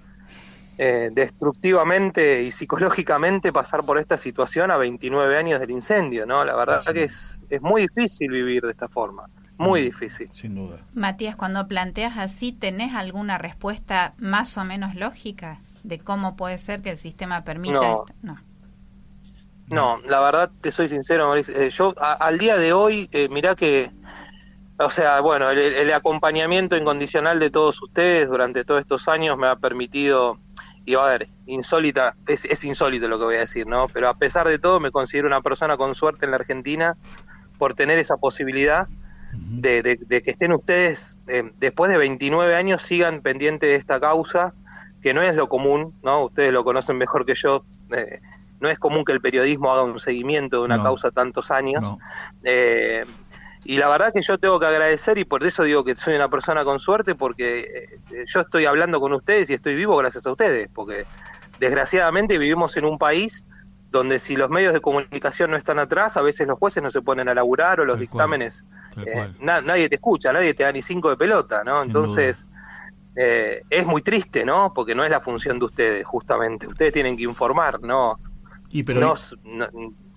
[0.84, 6.44] eh, destructivamente y psicológicamente pasar por esta situación a 29 años del incendio, ¿no?
[6.44, 9.28] La verdad que es, es muy difícil vivir de esta forma.
[9.58, 10.30] Muy mm, difícil.
[10.32, 10.80] Sin duda.
[10.96, 16.82] Matías, cuando planteas así, ¿tenés alguna respuesta más o menos lógica de cómo puede ser
[16.82, 18.06] que el sistema permita no.
[18.06, 18.16] esto?
[18.24, 18.40] No.
[19.68, 23.92] No, la verdad te soy sincero, eh, yo al día de hoy, eh, mirá que,
[24.80, 29.56] o sea, bueno, el, acompañamiento incondicional de todos ustedes durante todos estos años me ha
[29.58, 30.40] permitido,
[30.86, 33.88] y a ver, insólita, es, es insólito lo que voy a decir, ¿no?
[33.88, 36.98] Pero a pesar de todo me considero una persona con suerte en la Argentina
[37.58, 38.88] por tener esa posibilidad
[39.34, 44.54] de, de, que estén ustedes, eh, después de 29 años, sigan pendientes de esta causa,
[45.02, 46.26] que no es lo común, ¿no?
[46.26, 47.64] Ustedes lo conocen mejor que yo.
[47.92, 48.20] Eh,
[48.60, 51.96] no es común que el periodismo haga un seguimiento de una causa tantos años.
[52.44, 53.04] Eh,
[53.64, 56.30] y la verdad que yo tengo que agradecer y por eso digo que soy una
[56.30, 57.60] persona con suerte porque
[58.12, 61.06] eh, yo estoy hablando con ustedes y estoy vivo gracias a ustedes, porque
[61.60, 63.46] desgraciadamente vivimos en un país
[63.92, 67.02] donde si los medios de comunicación no están atrás, a veces los jueces no se
[67.02, 68.66] ponen a laburar o los dictámenes,
[69.06, 71.82] eh, nadie te escucha, nadie te da ni cinco de pelota, ¿no?
[71.84, 72.48] Entonces...
[73.14, 74.72] es muy triste, ¿no?
[74.74, 76.66] Porque no es la función de ustedes, justamente.
[76.66, 78.18] Ustedes tienen que informar, ¿no?
[78.70, 79.02] Y pero
[79.44, 79.68] no,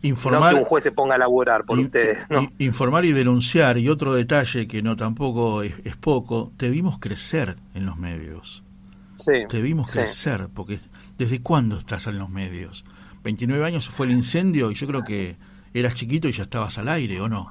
[0.05, 2.19] informar, que un juez se ponga a laburar por ustedes.
[2.59, 7.87] Informar y denunciar, y otro detalle que no tampoco es, poco, te vimos crecer en
[7.87, 8.63] los medios.
[9.15, 10.79] Sí, te vimos crecer, porque
[11.17, 12.85] ¿desde cuándo estás en los medios?
[13.23, 15.37] 29 años fue el incendio y yo creo que
[15.73, 17.49] eras chiquito y ya estabas al aire, ¿o no?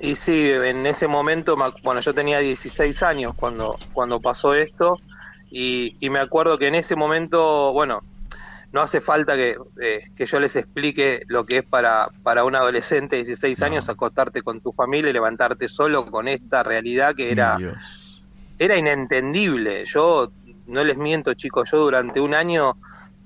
[0.00, 4.96] Y sí, en ese momento, bueno, yo tenía 16 años cuando, cuando pasó esto
[5.50, 8.02] y, y me acuerdo que en ese momento, bueno,
[8.72, 12.54] no hace falta que, eh, que, yo les explique lo que es para, para un
[12.54, 17.32] adolescente de 16 años acostarte con tu familia y levantarte solo con esta realidad que
[17.32, 17.58] era,
[18.58, 19.86] era inentendible.
[19.86, 20.30] Yo
[20.66, 22.76] no les miento, chicos, yo durante un año,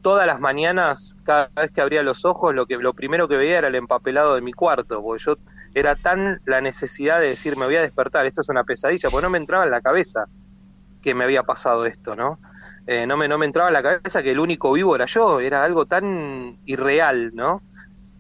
[0.01, 3.59] todas las mañanas, cada vez que abría los ojos, lo, que, lo primero que veía
[3.59, 5.37] era el empapelado de mi cuarto, porque yo
[5.75, 9.25] era tan la necesidad de decir, me voy a despertar, esto es una pesadilla, porque
[9.25, 10.27] no me entraba en la cabeza
[11.03, 12.39] que me había pasado esto, ¿no?
[12.87, 15.41] Eh, no, me, no me entraba en la cabeza que el único vivo era yo,
[15.41, 17.63] era algo tan irreal, ¿no?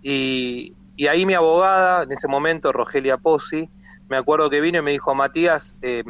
[0.00, 3.68] Y, y ahí mi abogada, en ese momento, Rogelia Pozzi,
[4.08, 6.04] me acuerdo que vino y me dijo, Matías, eh,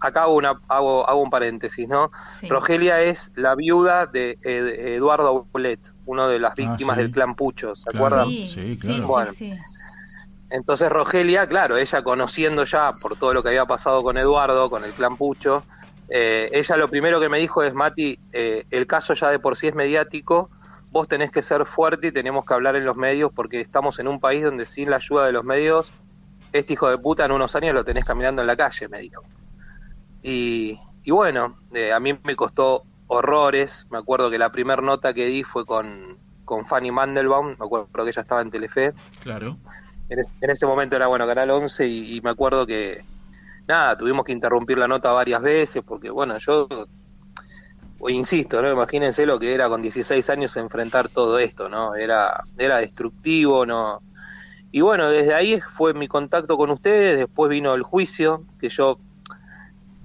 [0.00, 2.10] acá hago, una, hago, hago un paréntesis, ¿no?
[2.48, 7.74] Rogelia es la viuda de, Eduardo Bolet, uno de las ah, víctimas del clan Pucho,
[7.74, 8.28] ¿se acuerdan?
[8.28, 9.32] Sí, claro.
[10.50, 14.84] entonces Rogelia, claro, ella conociendo ya por todo lo que había pasado con Eduardo, con
[14.84, 15.64] el clan Pucho,
[16.10, 19.56] eh, ella lo primero que me dijo es, Mati, eh, el caso ya de por
[19.56, 20.50] sí es mediático,
[20.90, 24.08] vos tenés que ser fuerte y tenemos que hablar en los medios porque estamos en
[24.08, 25.92] un país donde sin la ayuda de los medios,
[26.52, 29.22] este hijo de puta en unos años lo tenés caminando en la calle, me dijo.
[30.22, 35.26] Y, bueno, eh, a mí me costó horrores, me acuerdo que la primera nota que
[35.26, 38.92] di fue con, con Fanny Mandelbaum, me acuerdo que ella estaba en Telefe.
[39.22, 39.58] Claro.
[40.08, 43.04] En, ese momento era, bueno, Canal 11 y me acuerdo que
[43.70, 46.68] nada, tuvimos que interrumpir la nota varias veces porque, bueno, yo
[48.08, 48.70] insisto, ¿no?
[48.70, 51.94] Imagínense lo que era con 16 años enfrentar todo esto, ¿no?
[51.94, 54.02] Era, era destructivo, ¿no?
[54.72, 58.98] Y bueno, desde ahí fue mi contacto con ustedes, después vino el juicio, que yo,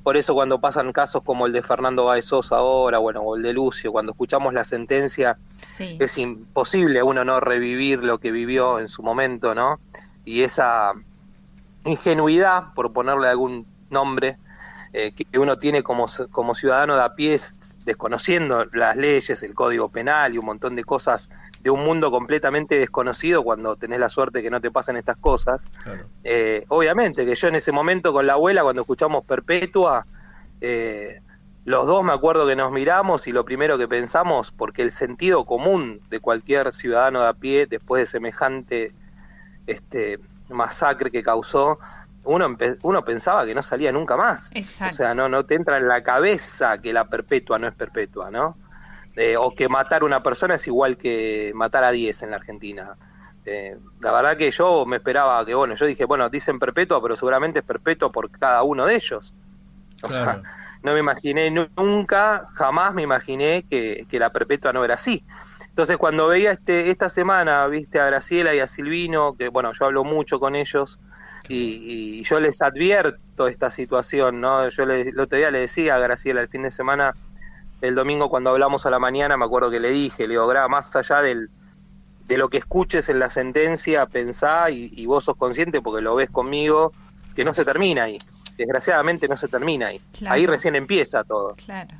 [0.03, 3.53] por eso cuando pasan casos como el de Fernando Baez ahora, bueno, o el de
[3.53, 5.37] Lucio, cuando escuchamos la sentencia,
[5.79, 9.79] es imposible uno no revivir lo que vivió en su momento, ¿no?
[10.25, 10.93] Y esa,
[11.85, 14.37] ingenuidad, por ponerle algún nombre,
[14.97, 17.37] eh, que uno tiene como, como ciudadano de a pie,
[17.83, 21.29] desconociendo las leyes, el código penal y un montón de cosas
[21.59, 25.67] de un mundo completamente desconocido cuando tenés la suerte que no te pasen estas cosas.
[26.23, 30.05] Eh, obviamente que yo en ese momento con la abuela, cuando escuchamos Perpetua,
[30.61, 31.19] eh,
[31.65, 35.45] los dos me acuerdo que nos miramos y lo primero que pensamos, porque el sentido
[35.45, 38.93] común de cualquier ciudadano de a pie después de semejante
[39.67, 40.19] este,
[40.49, 41.79] masacre que causó,
[42.23, 44.51] uno, uno pensaba que no salía nunca más.
[44.91, 48.31] O sea, no, no te entra en la cabeza que la perpetua no es perpetua,
[48.31, 48.57] ¿no?
[49.15, 52.35] Eh, o que matar a una persona es igual que matar a 10 en la
[52.37, 52.95] Argentina.
[53.45, 57.15] Eh, la verdad que yo me esperaba que, bueno, yo dije, bueno, dicen perpetua, pero
[57.15, 59.33] seguramente es perpetua por cada uno de ellos.
[60.01, 60.41] O sea,
[60.83, 65.23] no me imaginé nunca, jamás me imaginé que, que la perpetua no era así.
[65.75, 69.83] Entonces, cuando veía este, esta semana, viste a Graciela y a Silvino, que bueno, yo
[69.83, 71.01] hablo mucho con ellos
[71.49, 74.69] y, yo les advierto esta situación, ¿no?
[74.69, 77.13] Yo le, el otro día le decía a Graciela el fin de semana,
[77.81, 80.95] el domingo cuando hablamos a la mañana, me acuerdo que le dije, le digo, más
[80.95, 81.49] allá del,
[82.25, 86.29] de lo que escuches en la sentencia, pensá y, vos sos consciente porque lo ves
[86.29, 86.93] conmigo,
[87.35, 88.17] que no se termina ahí.
[88.57, 89.99] Desgraciadamente no se termina ahí.
[90.25, 91.55] Ahí recién empieza todo.
[91.55, 91.97] Claro.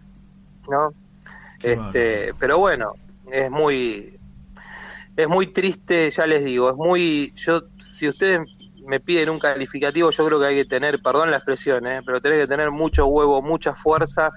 [0.70, 0.94] ¿No?
[1.62, 2.94] este, pero bueno,
[3.32, 4.20] es muy
[5.18, 8.42] es muy triste, ya les digo, es muy yo si ustedes
[8.86, 12.02] me piden un calificativo, yo creo que hay que tener, perdón la expresión, ¿eh?
[12.06, 14.32] pero tenés que tener mucho huevo, mucha fuerza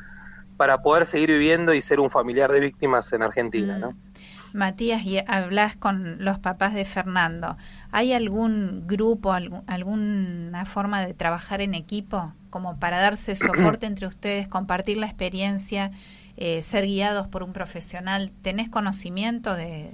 [0.56, 3.92] para poder seguir viviendo y ser un familiar de víctimas en Argentina, ¿no?
[3.92, 4.08] Mm.
[4.54, 7.56] Matías, y hablas con los papás de Fernando.
[7.92, 14.48] ¿Hay algún grupo, alguna forma de trabajar en equipo como para darse soporte entre ustedes,
[14.48, 15.90] compartir la experiencia,
[16.40, 18.30] eh, ser guiados por un profesional?
[18.42, 19.90] ¿Tenés conocimiento de,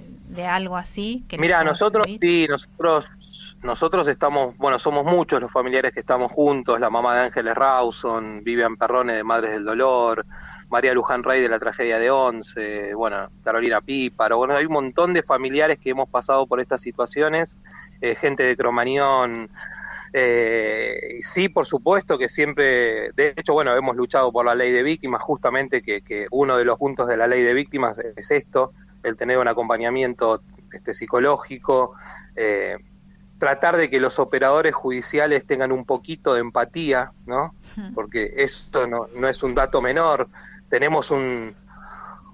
[0.47, 1.25] algo así?
[1.27, 6.79] Que Mira, nosotros sí, nosotros, nosotros estamos, bueno, somos muchos los familiares que estamos juntos,
[6.79, 10.23] la mamá de Ángeles Rawson, Vivian Perrone de Madres del Dolor,
[10.69, 15.13] María Luján Rey de la tragedia de Once, bueno, Carolina Píparo, bueno, hay un montón
[15.13, 17.55] de familiares que hemos pasado por estas situaciones,
[18.01, 19.49] eh, gente de Cromañón,
[20.17, 24.83] eh, sí, por supuesto que siempre, de hecho, bueno, hemos luchado por la ley de
[24.83, 28.71] víctimas, justamente que, que uno de los puntos de la ley de víctimas es esto,
[29.03, 30.41] el tener un acompañamiento
[30.71, 31.93] este, psicológico,
[32.35, 32.77] eh,
[33.37, 37.53] tratar de que los operadores judiciales tengan un poquito de empatía, ¿no?
[37.93, 40.29] Porque esto no, no es un dato menor
[40.69, 41.55] tenemos un,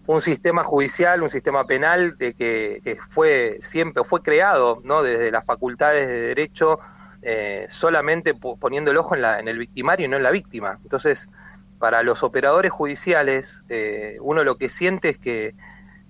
[0.07, 5.03] un sistema judicial, un sistema penal de que, fue siempre fue creado, ¿no?
[5.03, 6.79] Desde las facultades de derecho,
[7.22, 10.80] eh, solamente poniendo el ojo en, la, en el victimario y no en la víctima.
[10.84, 11.30] Entonces,
[11.80, 15.55] para los operadores judiciales, eh, uno lo que siente es que,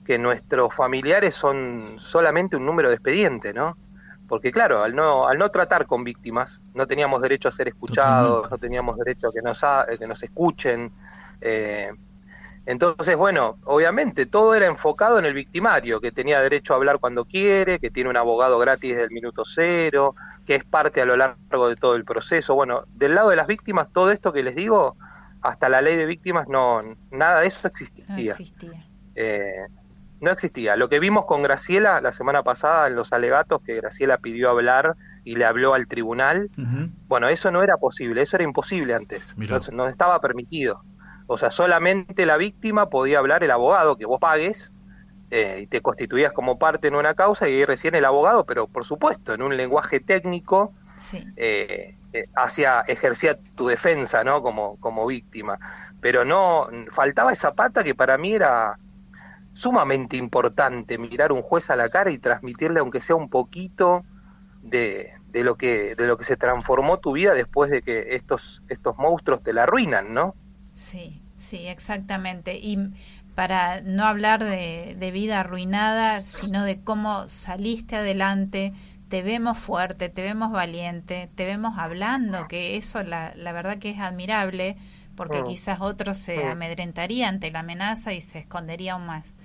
[0.05, 3.77] que nuestros familiares son solamente un número de expediente, ¿no?
[4.27, 8.49] Porque claro, al no, al no tratar con víctimas, no teníamos derecho a ser escuchados,
[8.49, 9.61] no teníamos derecho a que nos,
[9.99, 10.91] que nos escuchen.
[11.41, 11.91] Eh,
[12.65, 17.25] entonces, bueno, obviamente todo era enfocado en el victimario, que tenía derecho a hablar cuando
[17.25, 20.15] quiere, que tiene un abogado gratis desde el minuto cero,
[20.45, 22.55] que es parte a lo largo de todo el proceso.
[22.55, 24.97] Bueno, del lado de las víctimas, todo esto que les digo,
[25.41, 26.81] hasta la ley de víctimas, no,
[27.11, 28.05] nada de eso existía.
[28.07, 28.87] No existía.
[29.15, 29.65] Eh,
[30.21, 30.75] no existía.
[30.75, 34.95] Lo que vimos con Graciela la semana pasada en los alegatos, que Graciela pidió hablar
[35.23, 36.49] y le habló al tribunal,
[37.07, 39.35] bueno, eso no era posible, eso era imposible antes,
[39.71, 40.83] no estaba permitido.
[41.27, 44.71] O sea, solamente la víctima podía hablar el abogado que vos pagues
[45.33, 48.67] eh, y te constituías como parte en una causa y ahí recién el abogado, pero
[48.67, 50.73] por supuesto, en un lenguaje técnico,
[51.37, 54.41] eh, eh, hacia, ejercía tu defensa, ¿no?
[54.41, 55.57] Como, como víctima.
[56.01, 58.77] Pero no, faltaba esa pata que para mí era
[59.53, 64.03] sumamente importante, mirar un juez a la cara y transmitirle, aunque sea un poquito,
[64.61, 68.61] de, de lo que de lo que se transformó tu vida después de que estos
[68.67, 70.35] estos monstruos te la arruinan, ¿no?
[70.73, 72.59] Sí, Sí, exactamente.
[72.59, 72.77] Y
[73.35, 78.73] para no hablar de, de, vida arruinada, sino de cómo saliste adelante,
[79.09, 83.89] te vemos fuerte, te vemos valiente, te vemos hablando, que eso la, la verdad que
[83.89, 84.77] es admirable,
[85.15, 85.45] porque mm.
[85.45, 86.49] quizás otros se mm.
[86.49, 89.37] amedrentaría ante la amenaza y se escondería aún más.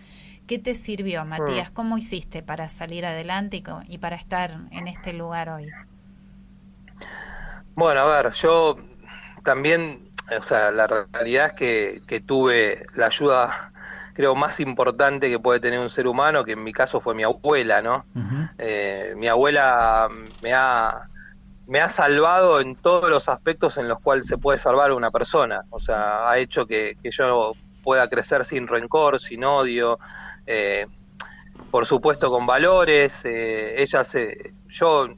[0.46, 1.28] ¿Qué te sirvió, mm.
[1.28, 1.70] Matías?
[1.70, 5.68] ¿Cómo hiciste para salir adelante y, y para estar en este lugar hoy?
[7.74, 8.76] Bueno, a ver, yo
[9.44, 10.06] también
[10.38, 13.72] o sea, la realidad es que, que tuve la ayuda
[14.16, 17.22] creo más importante que puede tener un ser humano, que en mi caso fue mi
[17.22, 18.06] abuela, ¿no?
[18.56, 20.08] Eh, mi abuela
[20.42, 21.02] me ha,
[21.66, 25.64] me ha salvado en todos los aspectos en los cuales se puede salvar una persona,
[25.68, 27.52] o sea, ha hecho que, que yo
[27.84, 29.98] pueda crecer sin rencor, sin odio,
[30.46, 30.86] eh,
[31.70, 35.08] por supuesto con valores, eh, ella se, yo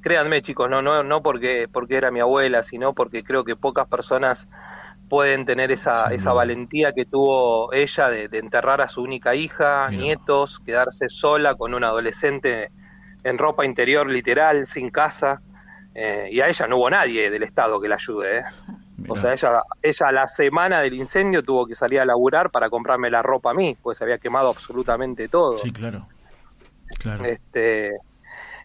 [0.00, 3.86] créanme chicos, no, no, no porque, porque era mi abuela, sino porque creo que pocas
[3.88, 4.48] personas
[5.08, 10.58] pueden tener esa, esa valentía que tuvo ella de, enterrar a su única hija, nietos,
[10.60, 12.70] quedarse sola con un adolescente
[13.24, 15.40] en ropa interior literal, sin casa,
[15.94, 18.38] eh, y a ella no hubo nadie del Estado que la ayude.
[18.38, 18.42] ¿eh?
[19.08, 23.10] O sea, ella, ella la semana del incendio tuvo que salir a laburar para comprarme
[23.10, 25.58] la ropa a mí, pues se había quemado absolutamente todo.
[25.58, 26.06] Sí, claro.
[26.98, 27.24] claro.
[27.24, 27.92] Este,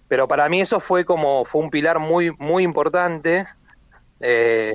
[0.08, 3.46] pero para mí eso fue como fue un pilar muy muy importante
[4.20, 4.74] eh,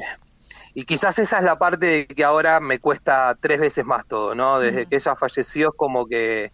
[0.78, 4.36] y quizás esa es la parte de que ahora me cuesta tres veces más todo
[4.36, 6.52] no desde que ella falleció es como que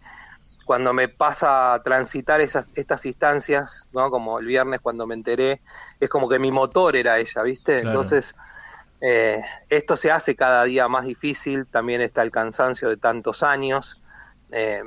[0.65, 5.61] cuando me pasa a transitar esas estas instancias no como el viernes cuando me enteré
[5.99, 8.35] es como que mi motor era ella viste entonces
[8.99, 14.01] eh, esto se hace cada día más difícil también está el cansancio de tantos años
[14.51, 14.81] eh,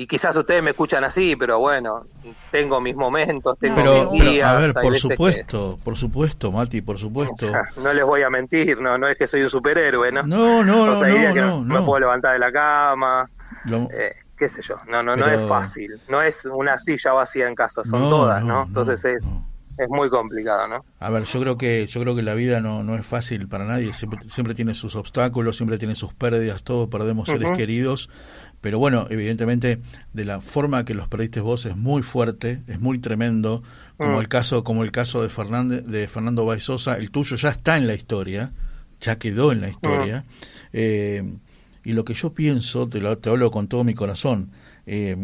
[0.00, 2.06] y quizás ustedes me escuchan así, pero bueno,
[2.50, 4.48] tengo mis momentos, tengo pero, mis días.
[4.48, 7.52] a ver, por supuesto, por supuesto, Mati, por supuesto.
[7.82, 10.22] no les voy a mentir, no no es que soy un superhéroe, ¿no?
[10.22, 13.28] No, no, no, no, no, me puedo levantar de la cama.
[13.92, 17.54] Eh, qué sé yo, no, no, no es fácil, no es una silla vacía en
[17.54, 18.62] casa, son todas, ¿no?
[18.62, 19.38] Entonces es,
[19.76, 20.84] es muy complicado, ¿no?
[20.98, 23.64] A ver, yo creo que, yo creo que la vida no, no es fácil para
[23.64, 28.08] nadie, siempre, siempre tiene sus obstáculos, siempre tiene sus pérdidas, todos perdemos seres queridos,
[28.60, 29.80] pero bueno, evidentemente
[30.12, 33.62] de la forma que los perdiste vos es muy fuerte, es muy tremendo,
[33.96, 34.20] como mm.
[34.20, 37.86] el caso, como el caso de Fernández, de Fernando Baizosa, el tuyo ya está en
[37.86, 38.52] la historia,
[39.00, 40.20] ya quedó en la historia.
[40.20, 40.34] Mm.
[40.74, 41.34] Eh,
[41.84, 44.50] y lo que yo pienso, te lo te hablo con todo mi corazón,
[44.84, 45.16] eh,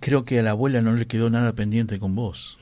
[0.00, 2.58] creo que a la abuela no le quedó nada pendiente con vos.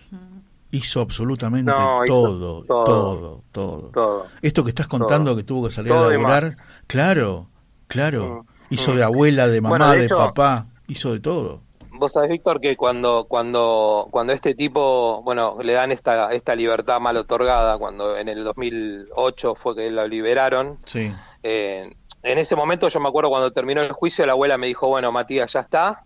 [0.70, 1.70] Hizo absolutamente
[2.06, 6.50] todo, todo, todo, Esto que estás contando que tuvo que salir a laburar,
[6.86, 7.48] claro,
[7.88, 8.44] claro.
[8.48, 8.51] Mm.
[8.72, 11.60] Hizo de abuela, de mamá, de, papá, hizo de todo.
[11.90, 16.98] Vos sabés, Víctor, que cuando, cuando, cuando este tipo, bueno, le dan esta, esta libertad
[17.00, 21.12] mal otorgada, cuando en el 2008 fue que lo liberaron, sí.
[21.42, 24.88] Eh, en ese momento yo me acuerdo cuando terminó el juicio, la abuela me dijo,
[24.88, 26.04] bueno, Matías, ya está,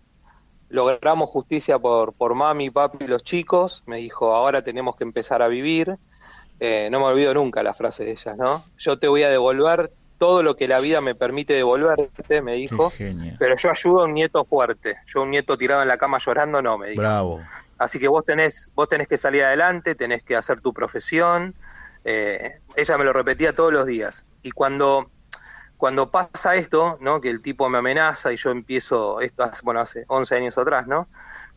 [0.69, 5.41] logramos justicia por, por mami, papi y los chicos, me dijo, ahora tenemos que empezar
[5.41, 5.93] a vivir.
[6.59, 8.63] Eh, no me olvido nunca la frase de ella, ¿no?
[8.79, 12.91] Yo te voy a devolver todo lo que la vida me permite devolverte, me dijo,
[13.39, 16.61] pero yo ayudo a un nieto fuerte, yo un nieto tirado en la cama llorando,
[16.61, 17.01] no, me dijo.
[17.01, 17.41] Bravo.
[17.77, 21.53] Así que vos tenés, vos tenés que salir adelante, tenés que hacer tu profesión.
[22.03, 24.23] Eh, ella me lo repetía todos los días.
[24.41, 25.07] Y cuando,
[25.77, 27.21] cuando pasa esto, ¿no?
[27.21, 31.07] que el tipo me amenaza y yo empiezo, esto bueno, hace 11 años atrás, ¿no?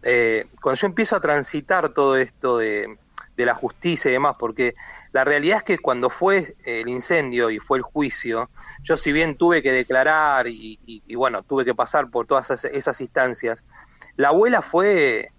[0.03, 2.99] Eh, cuando yo empiezo a transitar todo esto de,
[3.41, 4.75] de la justicia y demás, porque
[5.13, 8.47] la realidad es que cuando fue el incendio y fue el juicio,
[8.83, 10.79] yo si bien tuve que declarar y,
[11.15, 13.65] bueno, tuve que pasar por todas esas, instancias,
[14.17, 15.33] la abuela fue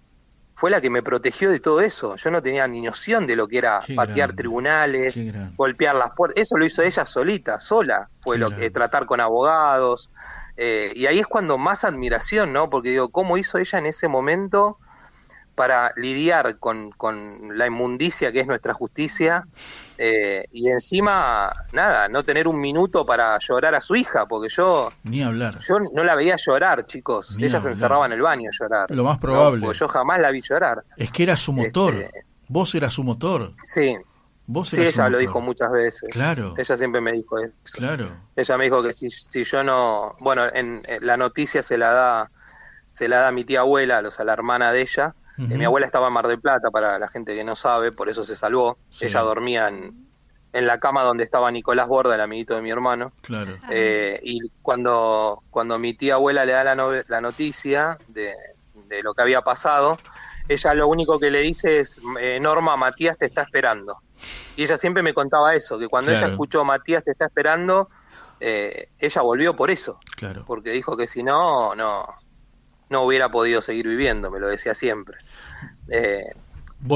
[0.54, 2.14] fue la que me protegió de todo eso.
[2.14, 5.16] Yo no tenía ni noción de lo que era patear tribunales,
[5.56, 6.40] golpear las puertas.
[6.40, 8.10] Eso lo hizo ella solita, sola.
[8.18, 10.10] Fue lo que tratar con abogados.
[10.56, 12.70] Eh, y ahí es cuando más admiración, ¿no?
[12.70, 14.78] Porque digo, ¿cómo hizo ella en ese momento
[15.54, 19.46] para lidiar con, con la inmundicia que es nuestra justicia
[19.98, 24.90] eh, y encima, nada, no tener un minuto para llorar a su hija, porque yo...
[25.04, 25.60] Ni hablar.
[25.60, 27.36] Yo no la veía llorar, chicos.
[27.38, 28.90] Ella se encerraba en el baño a llorar.
[28.90, 29.64] Lo más probable.
[29.64, 30.82] porque yo jamás la vi llorar.
[30.96, 31.94] Es que era su motor.
[31.94, 33.52] Este, Vos eras su motor.
[33.62, 33.96] Sí.
[34.46, 36.08] Vos sí, ella lo dijo muchas veces.
[36.10, 36.54] Claro.
[36.58, 37.54] Ella siempre me dijo eso.
[37.72, 38.08] Claro.
[38.34, 40.16] Ella me dijo que si, si yo no...
[40.18, 42.30] Bueno, en, la noticia se la da
[42.90, 45.14] se la da a mi tía abuela, o sea, la hermana de ella,
[45.50, 48.08] eh, mi abuela estaba en Mar del Plata, para la gente que no sabe, por
[48.08, 48.78] eso se salvó.
[49.00, 50.06] Ella dormía en,
[50.52, 53.12] en, la cama donde estaba Nicolás Borda, el amiguito de mi hermano.
[53.22, 53.52] Claro.
[53.70, 58.32] Eh, y cuando, cuando mi tía abuela le da la, la noticia de,
[58.88, 59.96] de, lo que había pasado,
[60.48, 63.96] ella lo único que le dice es, eh, Norma, Matías te está esperando.
[64.56, 67.88] Y ella siempre me contaba eso, que cuando ella escuchó Matías te está esperando,
[68.38, 69.98] ella volvió por eso.
[70.16, 70.44] Claro.
[70.46, 72.04] Porque dijo que si no, no,
[72.92, 75.18] no hubiera podido seguir viviendo, me lo decía siempre.
[75.90, 76.32] Eh,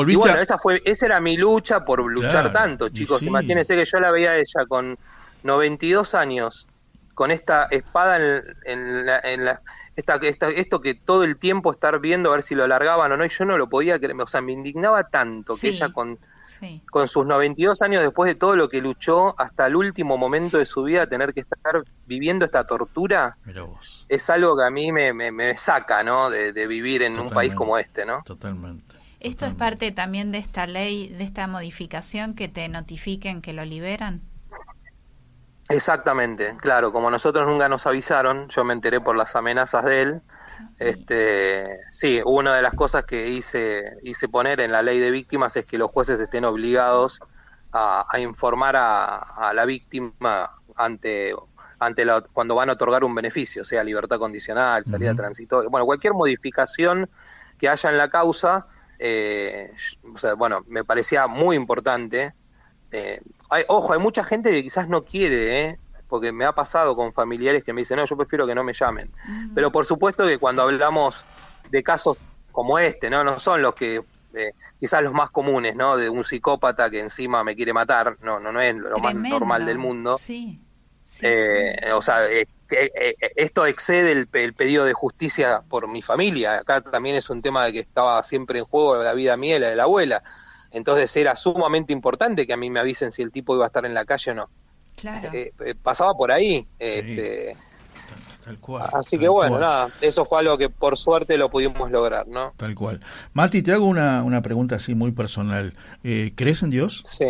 [0.08, 3.22] y bueno, esa, fue, esa era mi lucha por luchar tanto, chicos.
[3.22, 4.98] Imagínense que yo la veía a ella con
[5.42, 6.68] 92 años,
[7.14, 8.16] con esta espada
[8.64, 9.62] en, la, en la
[9.96, 10.16] esta,
[10.48, 13.30] esto que todo el tiempo estar viendo a ver si lo alargaban o no, y
[13.30, 16.18] yo no lo podía creer, o sea, me indignaba tanto que ella con
[16.90, 20.66] con sus 92 años después de todo lo que luchó hasta el último momento de
[20.66, 23.36] su vida, tener que estar viviendo esta tortura,
[24.08, 26.30] es algo que a mí me, me, saca, ¿no?
[26.30, 28.22] De, vivir en un país como este, ¿no?
[28.24, 28.96] Totalmente.
[29.20, 33.64] ¿Esto es parte también de esta ley, de esta modificación que te notifiquen que lo
[33.64, 34.22] liberan?
[35.68, 40.22] Exactamente, claro, como nosotros nunca nos avisaron, yo me enteré por las amenazas de él,
[40.78, 45.56] este, sí, una de las cosas que hice, hice poner en la ley de víctimas
[45.56, 47.20] es que los jueces estén obligados
[47.72, 51.34] a, informar a, la víctima ante,
[51.78, 56.14] ante la, cuando van a otorgar un beneficio, sea libertad condicional, salida transitoria, bueno, cualquier
[56.14, 57.08] modificación
[57.58, 58.66] que haya en la causa,
[58.98, 59.70] eh,
[60.14, 62.34] o sea, bueno, me parecía muy importante.
[62.92, 63.20] Eh,
[63.50, 65.78] hay, ojo, hay mucha gente que quizás no quiere, ¿eh?
[66.08, 68.72] Porque me ha pasado con familiares que me dicen, no, yo prefiero que no me
[68.72, 69.10] llamen.
[69.54, 71.24] Pero por supuesto que cuando hablamos
[71.70, 72.18] de casos
[72.52, 73.24] como este, ¿no?
[73.24, 74.02] No son los que,
[74.34, 75.96] eh, quizás los más comunes, ¿no?
[75.96, 79.66] De un psicópata que encima me quiere matar, no, no, no es lo más normal
[79.66, 80.16] del mundo.
[80.18, 80.60] Sí.
[81.22, 82.46] Eh, o sea, eh,
[83.36, 86.58] esto excede el, el, pedido de justicia por mi familia.
[86.58, 89.60] Acá también es un tema de que estaba siempre en juego la vida mía y
[89.60, 90.22] la de la abuela.
[90.70, 93.86] Entonces era sumamente importante que a mí me avisen si el tipo iba a estar
[93.86, 94.50] en la calle o no.
[94.96, 95.30] Claro.
[95.32, 96.66] Eh, eh, pasaba por ahí.
[96.78, 97.56] Este,
[98.92, 102.52] Así que bueno, nada, eso fue algo que por suerte lo pudimos lograr, ¿no?
[102.56, 103.00] Tal cual.
[103.32, 105.74] Mati, te hago una, una pregunta así muy personal.
[106.04, 107.02] Eh, ¿Crees en Dios?
[107.08, 107.26] Sí.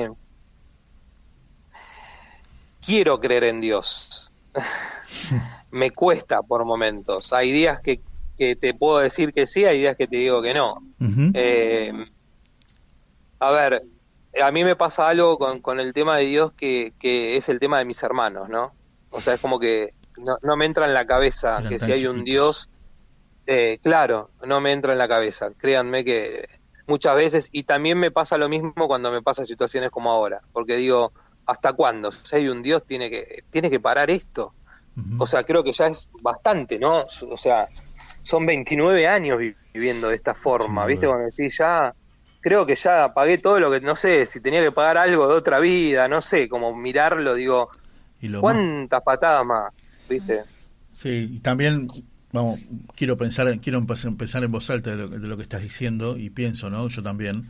[2.85, 4.31] Quiero creer en Dios.
[5.71, 7.33] Me cuesta por momentos.
[7.33, 8.01] Hay días que
[8.37, 10.83] que te puedo decir que sí, hay días que te digo que no.
[11.35, 11.93] Eh,
[13.41, 13.83] a ver,
[14.43, 17.59] a mí me pasa algo con, con el tema de Dios que, que, es el
[17.59, 18.73] tema de mis hermanos, ¿no?
[19.11, 22.07] O sea, es como que no, no me entra en la cabeza que si hay
[22.07, 22.69] un Dios,
[23.47, 25.49] eh, claro, no me entra en la cabeza.
[25.57, 26.47] Créanme que
[26.87, 30.77] muchas veces, y también me pasa lo mismo cuando me pasa situaciones como ahora, porque
[30.77, 31.13] digo,
[31.47, 32.13] ¿hasta cuándo?
[32.13, 34.53] Si hay un Dios, tiene que, tiene que parar esto.
[35.19, 37.05] O sea, creo que ya es bastante, ¿no?
[37.29, 37.69] O sea,
[38.23, 39.39] son 29 años
[39.75, 41.07] viviendo de esta forma, ¿viste?
[41.07, 41.95] Cuando decís, ya,
[42.47, 45.35] creo que ya pagué todo lo que, no sé, si tenía que pagar algo de
[45.35, 47.71] otra vida, no sé, como mirarlo, digo,
[48.39, 49.73] ¿cuántas patadas más?
[50.09, 50.45] ¿Viste?
[50.93, 51.89] Sí, y también
[52.31, 52.65] vamos,
[52.95, 56.31] quiero pensar, quiero empezar en voz alta de lo, de lo, que estás diciendo y
[56.31, 56.87] pienso, ¿no?
[56.87, 57.49] Yo también.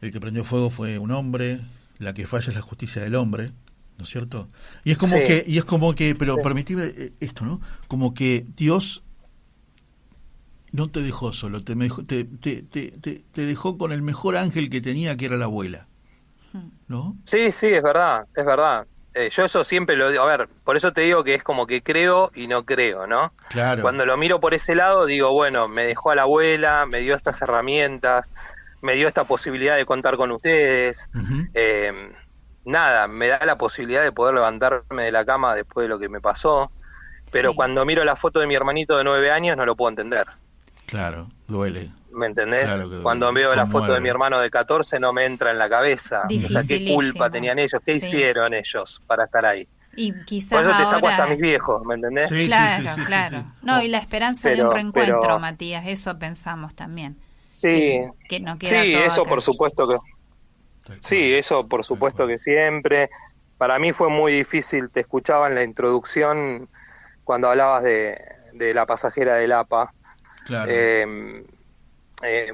[0.00, 1.60] El que prendió fuego fue un hombre,
[1.98, 3.50] la que falla es la justicia del hombre,
[3.98, 4.48] ¿no es cierto?
[4.84, 6.76] Y es como que, y es como que, pero sí.
[6.78, 7.60] Eh, esto, ¿no?
[7.88, 9.02] Como que Dios
[10.72, 14.80] no te dejó solo, te, te, te, te, te dejó con el mejor ángel que
[14.80, 15.86] tenía, que era la abuela.
[16.88, 17.16] ¿No?
[17.24, 18.86] Sí, sí, es verdad, es verdad.
[19.14, 21.66] Eh, yo eso siempre lo digo, a ver, por eso te digo que es como
[21.66, 23.32] que creo y no creo, ¿no?
[23.50, 23.82] Claro.
[23.82, 27.14] Cuando lo miro por ese lado, digo, bueno, me dejó a la abuela, me dio
[27.14, 28.32] estas herramientas,
[28.80, 31.10] me dio esta posibilidad de contar con ustedes.
[31.52, 31.92] eh,
[32.64, 36.08] nada, me da la posibilidad de poder levantarme de la cama después de lo que
[36.08, 36.70] me pasó.
[37.30, 37.56] Pero sí.
[37.56, 40.26] cuando miro la foto de mi hermanito de nueve años, no lo puedo entender.
[40.86, 41.90] Claro, duele.
[42.12, 42.64] ¿Me entendés?
[42.64, 45.68] Claro Cuando veo la foto de mi hermano de 14 no me entra en la
[45.68, 46.24] cabeza.
[46.26, 47.80] O sea, ¿qué culpa tenían ellos?
[47.84, 48.06] ¿Qué sí.
[48.06, 49.66] hicieron ellos para estar ahí?
[49.94, 50.90] Y quizás Por eso te ahora...
[50.90, 52.28] saco hasta mis viejos, ¿me entendés?
[52.28, 53.44] Sí, claro, sí, sí, claro.
[53.62, 55.38] No, y la esperanza pero, de un reencuentro, pero...
[55.38, 57.16] Matías, eso pensamos también.
[57.48, 59.30] Sí, que, que no queda sí, todo eso acá.
[59.30, 59.96] por supuesto que...
[61.00, 63.10] Sí, eso por supuesto que siempre.
[63.56, 66.68] Para mí fue muy difícil, te escuchaba en la introducción
[67.22, 68.18] cuando hablabas de,
[68.54, 69.92] de la pasajera del APA.
[70.46, 70.70] Claro.
[70.72, 71.44] Eh,
[72.22, 72.50] eh,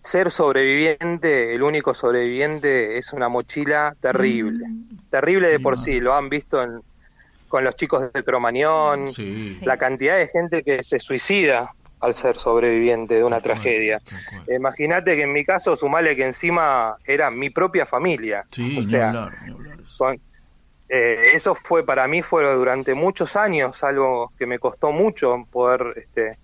[0.00, 4.66] ser sobreviviente, el único sobreviviente, es una mochila terrible.
[4.66, 5.10] Mm.
[5.10, 6.80] Terrible de por sí, lo han visto en,
[7.48, 9.58] con los chicos de Cromañón, sí.
[9.62, 14.00] la cantidad de gente que se suicida al ser sobreviviente de una tragedia.
[14.48, 18.44] Imagínate que en mi caso, sumale que encima era mi propia familia.
[18.52, 19.96] Sí, o sea, hablar, hablar eso.
[19.98, 20.20] Con,
[20.88, 25.94] eh, eso fue para mí fue durante muchos años algo que me costó mucho poder
[25.96, 26.38] este,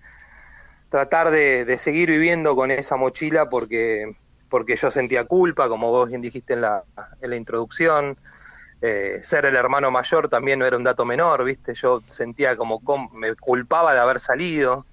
[0.95, 4.15] tratar de, de, seguir viviendo con esa mochila porque
[4.47, 6.83] porque yo sentía culpa como vos bien dijiste en la,
[7.21, 8.17] en la introducción.
[8.81, 12.81] Eh, ser el hermano mayor también no era un dato menor viste yo sentía como
[13.13, 14.85] me culpaba de haber salido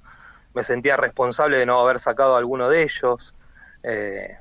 [0.54, 3.32] me sentía responsable de no haber sacado a alguno de ellos.
[3.84, 4.38] Eh,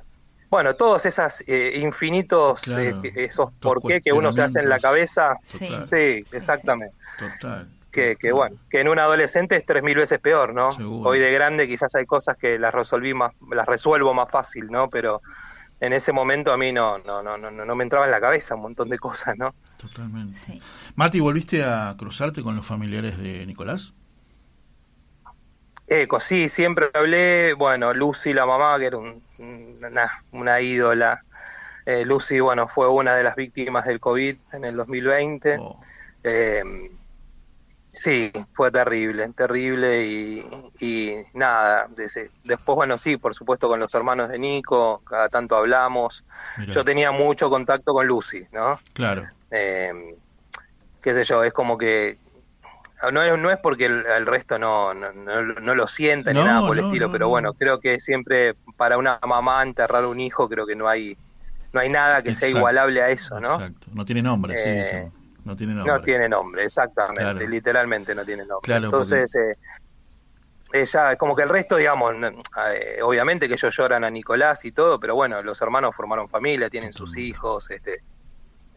[0.50, 4.68] bueno, todos esos eh, infinitos, claro, eh, esos por qué que uno se hace en
[4.68, 6.36] la cabeza, sí, sí, sí.
[6.36, 6.94] exactamente.
[7.18, 7.68] Total.
[7.92, 10.72] Que, que, bueno, que en un adolescente es tres mil veces peor, ¿no?
[10.72, 11.10] Seguro.
[11.10, 14.88] Hoy de grande quizás hay cosas que las resolví más, las resuelvo más fácil, ¿no?
[14.88, 15.20] Pero
[15.78, 18.54] en ese momento a mí no, no, no, no, no me entraba en la cabeza
[18.54, 19.54] un montón de cosas, ¿no?
[19.76, 20.34] Totalmente.
[20.34, 20.62] Sí.
[20.94, 23.94] Mati, ¿volviste a cruzarte con los familiares de Nicolás?
[25.88, 31.24] Eco, sí, siempre hablé, bueno, Lucy, la mamá, que era un, una, una ídola.
[31.84, 35.58] Eh, Lucy, bueno, fue una de las víctimas del COVID en el 2020.
[35.58, 35.78] Oh.
[36.22, 36.62] Eh,
[37.92, 40.44] sí, fue terrible, terrible y,
[40.80, 41.88] y nada.
[42.44, 46.24] Después, bueno, sí, por supuesto con los hermanos de Nico, cada tanto hablamos.
[46.58, 46.72] Mirá.
[46.72, 48.80] Yo tenía mucho contacto con Lucy, ¿no?
[48.92, 49.28] Claro.
[49.50, 50.16] Eh,
[51.02, 52.18] qué sé yo, es como que
[53.10, 56.42] no es, no es porque el, el resto no, no, no, no, lo sienta ni
[56.42, 60.48] nada por el estilo, pero bueno, creo que siempre para una mamá enterrar un hijo
[60.48, 61.16] creo que no hay
[61.72, 62.46] no hay nada que Exacto.
[62.46, 63.54] sea igualable a eso, ¿no?
[63.54, 65.92] Exacto, no tiene nombre, eh, sí, sí, no tiene nombre.
[65.92, 67.46] No tiene nombre, exactamente, claro.
[67.46, 68.64] literalmente no tiene nombre.
[68.64, 69.50] Claro, Entonces, porque...
[69.52, 72.14] eh, ella, como que el resto, digamos,
[72.74, 76.70] eh, obviamente que ellos lloran a Nicolás y todo, pero bueno, los hermanos formaron familia,
[76.70, 78.02] tienen sus hijos, este,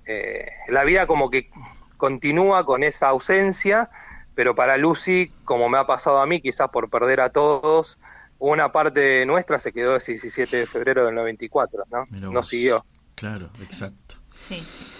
[0.05, 1.49] eh, la vida como que
[1.97, 3.89] continúa con esa ausencia,
[4.33, 7.97] pero para Lucy, como me ha pasado a mí, quizás por perder a todos,
[8.37, 12.05] una parte nuestra se quedó el 17 de febrero del 94, ¿no?
[12.09, 12.85] No siguió.
[13.15, 14.15] Claro, exacto.
[14.33, 14.94] Sí, sí.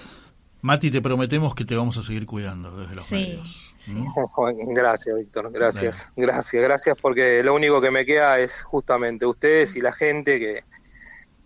[0.65, 3.75] Mati, te prometemos que te vamos a seguir cuidando desde los sí, medios.
[3.77, 3.93] Sí.
[3.93, 4.73] ¿Mm?
[4.73, 6.27] Gracias, Víctor, gracias, Bien.
[6.27, 10.63] gracias, gracias, porque lo único que me queda es justamente ustedes y la gente que,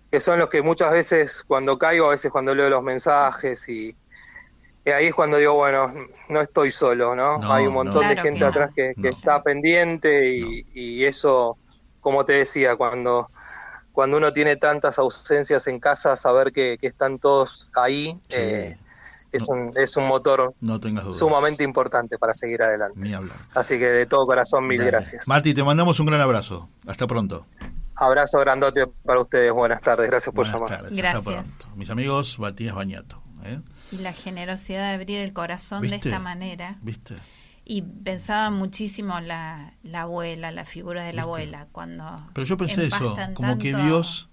[0.10, 3.94] que son los que muchas veces cuando caigo, a veces cuando leo los mensajes y,
[4.86, 5.94] y ahí es cuando digo, bueno,
[6.30, 7.40] no estoy solo, ¿no?
[7.40, 8.08] no Hay un montón no.
[8.08, 9.10] de claro gente que atrás que, que no.
[9.10, 11.58] está pendiente y, y, eso,
[12.00, 13.30] como te decía, cuando,
[13.92, 18.38] cuando uno tiene tantas ausencias en casa, saber que, que están todos ahí, sí.
[18.38, 18.79] eh,
[19.32, 23.00] es, un, es un motor no tengas sumamente importante para seguir adelante.
[23.00, 23.36] Ni hablar.
[23.54, 25.28] Así que de todo corazón, mil gracias.
[25.28, 26.70] Mati, te mandamos un gran abrazo.
[26.88, 27.46] Hasta pronto.
[27.96, 29.52] Abrazo grandote para ustedes.
[29.52, 30.08] Buenas tardes.
[30.08, 30.82] Gracias por Buenas llamar.
[30.82, 30.98] Tardes.
[30.98, 31.28] Gracias.
[31.28, 31.78] Hasta pronto.
[31.78, 33.22] Mis amigos, Matías Bañato.
[33.44, 33.60] ¿eh?
[33.92, 36.78] Y la generosidad de abrir el corazón de esta manera.
[36.82, 37.16] ¿Viste?
[37.66, 42.04] Y pensaba muchísimo la, la abuela, la figura de la abuela, cuando...
[42.34, 44.30] Pero yo pensé eso, como que Dios...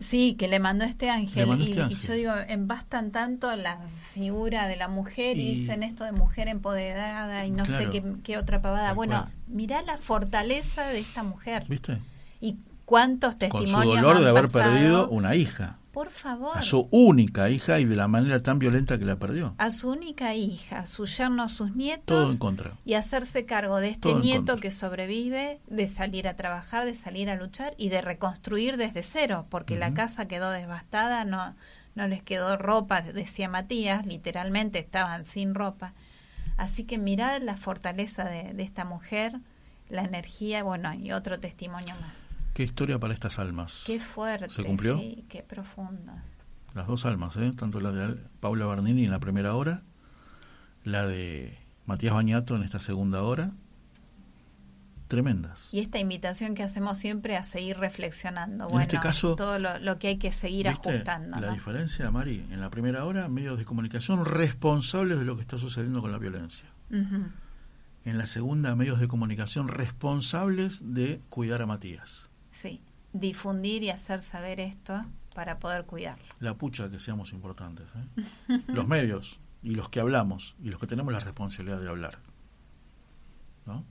[0.00, 1.46] Sí, que le mandó este ángel.
[1.46, 1.98] Mandó y, este ángel.
[1.98, 3.78] y, yo digo, embastan tanto la
[4.12, 7.90] figura de la mujer y, y dicen esto de mujer empoderada y no claro, sé
[7.90, 8.92] qué, qué, otra pavada.
[8.94, 9.32] Bueno, cual.
[9.46, 11.64] mirá la fortaleza de esta mujer.
[11.68, 11.98] ¿Viste?
[12.40, 13.74] Y cuántos testimonios.
[13.74, 14.72] Con su dolor han de haber pasado.
[14.72, 15.76] perdido una hija.
[15.92, 16.56] Por favor.
[16.56, 19.54] A su única hija y de la manera tan violenta que la perdió.
[19.58, 22.04] A su única hija, su yerno, sus nietos.
[22.06, 22.72] Todo en contra.
[22.84, 27.28] Y hacerse cargo de este Todo nieto que sobrevive, de salir a trabajar, de salir
[27.28, 29.80] a luchar y de reconstruir desde cero, porque uh -huh.
[29.80, 31.56] la casa quedó devastada, no,
[31.96, 35.94] no les quedó ropa, decía Matías, literalmente estaban sin ropa.
[36.56, 39.40] Así que mirad la fortaleza de, de esta mujer,
[39.88, 42.29] la energía, bueno, y otro testimonio más.
[42.60, 43.84] Qué historia para estas almas.
[43.86, 44.50] Qué fuerte.
[44.50, 44.98] ¿Se cumplió?
[44.98, 46.12] Sí, qué profundo.
[46.74, 47.52] Las dos almas, ¿eh?
[47.56, 49.80] tanto la de Paula Bernini en la primera hora,
[50.84, 51.56] la de
[51.86, 53.52] Matías Bañato en esta segunda hora.
[55.08, 55.70] Tremendas.
[55.72, 58.64] Y esta invitación que hacemos siempre a seguir reflexionando.
[58.64, 61.40] En bueno, este caso, todo lo, lo, que hay que seguir ¿viste ajustando.
[61.40, 61.54] La ¿no?
[61.54, 66.02] diferencia, Mari, en la primera hora, medios de comunicación responsables de lo que está sucediendo
[66.02, 66.68] con la violencia.
[66.90, 67.30] Uh -huh.
[68.04, 72.29] En la segunda, medios de comunicación responsables de cuidar a Matías.
[72.52, 72.80] Sí,
[73.12, 75.04] difundir y hacer saber esto
[75.34, 76.24] para poder cuidarlo.
[76.40, 77.90] La pucha que seamos importantes.
[77.94, 78.60] ¿eh?
[78.68, 82.18] los medios y los que hablamos y los que tenemos la responsabilidad de hablar.
[83.66, 83.84] ¿No?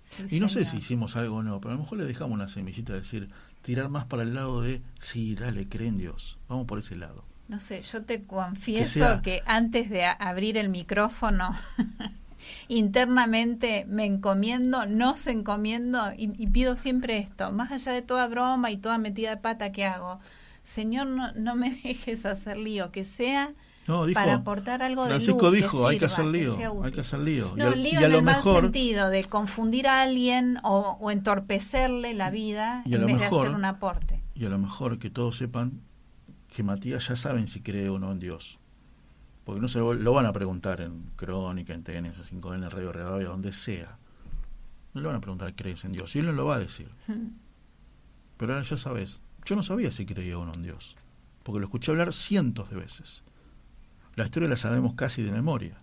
[0.00, 0.66] Sí, y no señor.
[0.66, 3.00] sé si hicimos algo o no, pero a lo mejor le dejamos una semillita de
[3.00, 3.30] decir,
[3.62, 6.38] tirar más para el lado de, sí, dale, cree en Dios.
[6.48, 7.24] Vamos por ese lado.
[7.48, 9.22] No sé, yo te confieso que, sea...
[9.22, 11.54] que antes de abrir el micrófono
[12.68, 18.70] internamente me encomiendo, nos encomiendo y, y, pido siempre esto, más allá de toda broma
[18.70, 20.20] y toda metida de pata que hago,
[20.62, 23.52] Señor, no, no me dejes hacer lío, que sea
[23.86, 26.64] no, dijo, para aportar algo Francisco de luz, dijo, que hay que hacer lío, que
[26.64, 27.52] hay que hacer lío.
[27.54, 30.58] No, y lío y a en lo el mejor, mal sentido de confundir a alguien
[30.64, 34.22] o, o entorpecerle la vida y en lo vez mejor, de hacer un aporte.
[34.34, 35.82] Y a lo mejor que todos sepan
[36.48, 38.58] que Matías ya saben si cree o no en Dios.
[39.44, 42.92] Porque no se lo, lo van a preguntar en Crónica, en TNS 5 en Radio
[42.92, 43.98] Rivadavia, donde sea.
[44.94, 46.14] No le van a preguntar, ¿crees en Dios?
[46.16, 46.88] Y él no lo va a decir.
[47.06, 47.28] Hmm.
[48.36, 49.20] Pero ahora ya sabes.
[49.44, 50.96] Yo no sabía si creía o no en Dios.
[51.42, 53.22] Porque lo escuché hablar cientos de veces.
[54.16, 55.80] La historia la sabemos casi de memoria.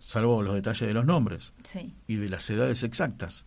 [0.00, 1.52] Salvo los detalles de los nombres.
[1.62, 1.94] Sí.
[2.06, 3.46] Y de las edades exactas.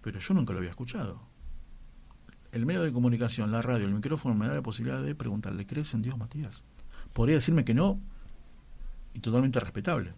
[0.00, 1.20] Pero yo nunca lo había escuchado.
[2.52, 5.92] El medio de comunicación, la radio, el micrófono me da la posibilidad de preguntarle, ¿crees
[5.94, 6.62] en Dios, Matías?
[7.14, 7.98] Podría decirme que no,
[9.14, 10.12] y totalmente respetable.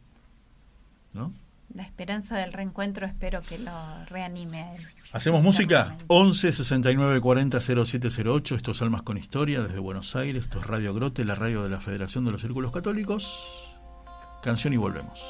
[1.12, 1.32] ¿No?
[1.74, 3.72] La esperanza del reencuentro espero que lo
[4.06, 4.82] reanime a él.
[5.12, 5.96] ¿Hacemos música?
[6.06, 8.54] 11 69 40 0708.
[8.54, 10.44] Esto es Almas con Historia desde Buenos Aires.
[10.44, 13.46] Esto es Radio Grote, la radio de la Federación de los Círculos Católicos.
[14.42, 15.20] Canción y volvemos.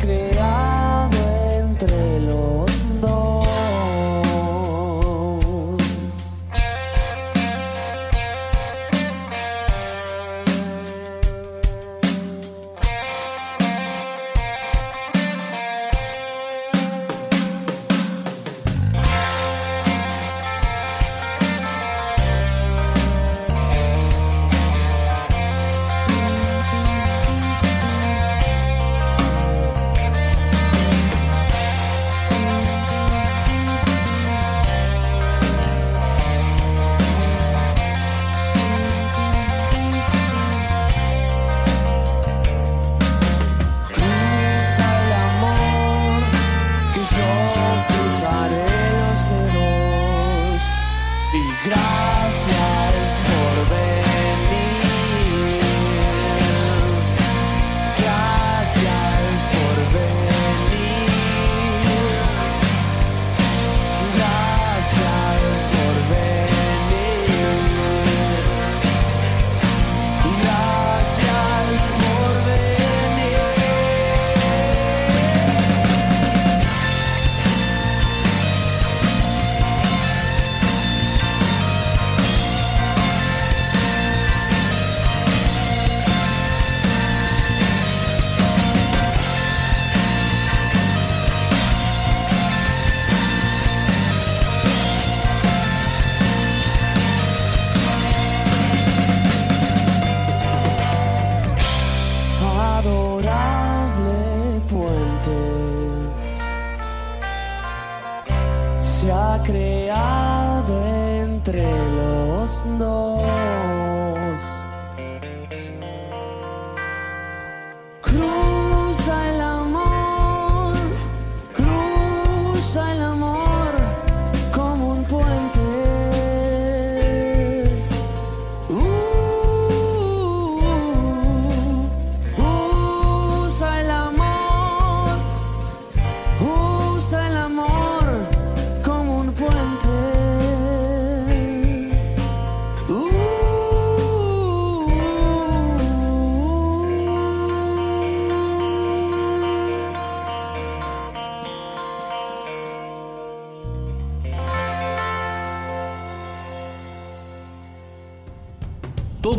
[0.00, 0.29] creer.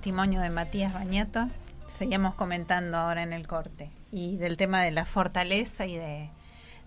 [0.00, 1.50] Testimonio de Matías Bañato.
[1.86, 3.90] Seguimos comentando ahora en el corte.
[4.10, 6.30] Y del tema de la fortaleza y de,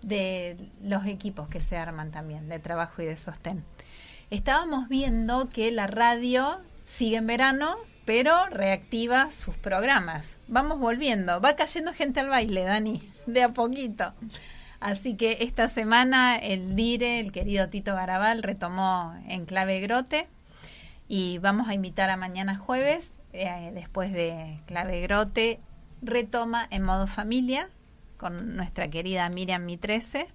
[0.01, 3.63] de los equipos que se arman también, de trabajo y de sostén.
[4.31, 10.39] Estábamos viendo que la radio sigue en verano, pero reactiva sus programas.
[10.47, 11.39] Vamos volviendo.
[11.39, 14.11] Va cayendo gente al baile, Dani, de a poquito.
[14.79, 20.27] Así que esta semana el DIRE, el querido Tito Garabal, retomó en clave grote
[21.07, 25.59] y vamos a invitar a mañana jueves, eh, después de clave grote,
[26.01, 27.69] retoma en modo familia
[28.17, 30.27] con nuestra querida Miriam Mitrese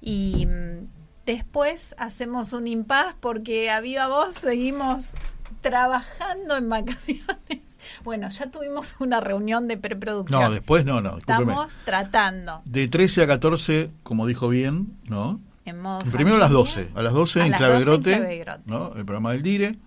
[0.00, 0.86] y mm,
[1.26, 5.14] después hacemos un impas porque a viva voz seguimos
[5.60, 7.26] trabajando en vacaciones.
[8.02, 10.40] Bueno, ya tuvimos una reunión de preproducción.
[10.40, 11.18] No, después no, no.
[11.18, 12.62] Estamos tratando.
[12.64, 15.40] De 13 a 14, como dijo bien, ¿no?
[15.64, 16.90] En modo Primero a las 12.
[16.94, 18.94] A las 12 en, clave grote, ¿no?
[18.94, 19.78] El programa del DIRE.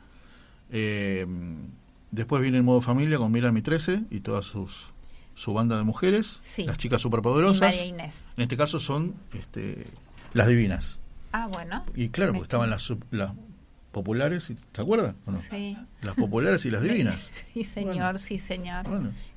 [0.71, 1.25] Eh,
[2.11, 4.87] después viene en modo familia con Mira Mi 13 y todas sus
[5.37, 7.61] su banda de mujeres, las chicas superpoderosas.
[7.61, 8.25] María Inés.
[8.37, 9.85] En este caso son este,
[10.33, 10.99] las divinas.
[11.31, 11.85] Ah, bueno.
[11.93, 13.33] Y claro, porque estaban las, las
[13.91, 15.15] populares, ¿te acuerdas?
[15.49, 15.77] Sí.
[16.01, 17.15] Las populares y las divinas.
[17.53, 18.85] sí, señor, sí, señor.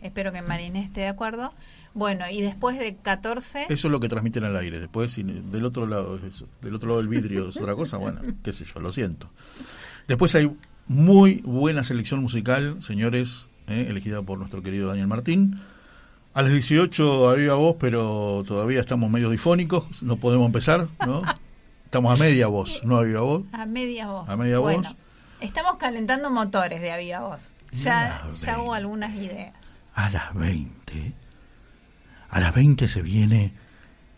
[0.02, 1.52] Espero que Marinés esté de acuerdo.
[1.94, 3.66] Bueno, y después de 14...
[3.68, 4.78] Eso es lo que transmiten al aire.
[4.78, 8.64] Después, del otro lado, del otro lado del vidrio es otra cosa, bueno, qué sé
[8.64, 9.30] yo, lo siento.
[10.06, 10.50] Después hay
[10.86, 15.60] muy buena selección musical, señores, eh, elegida por nuestro querido Daniel Martín.
[16.34, 21.22] A las 18 había voz, pero todavía estamos medio difónicos, no podemos empezar, ¿no?
[21.90, 23.42] Estamos a media voz, no a viva voz.
[23.50, 24.28] A media voz.
[24.28, 24.96] A media bueno, voz.
[25.40, 27.52] Estamos calentando motores de a viva voz.
[27.72, 29.56] Ya, ya hubo algunas ideas.
[29.94, 31.12] A las 20.
[32.28, 33.54] A las 20 se viene.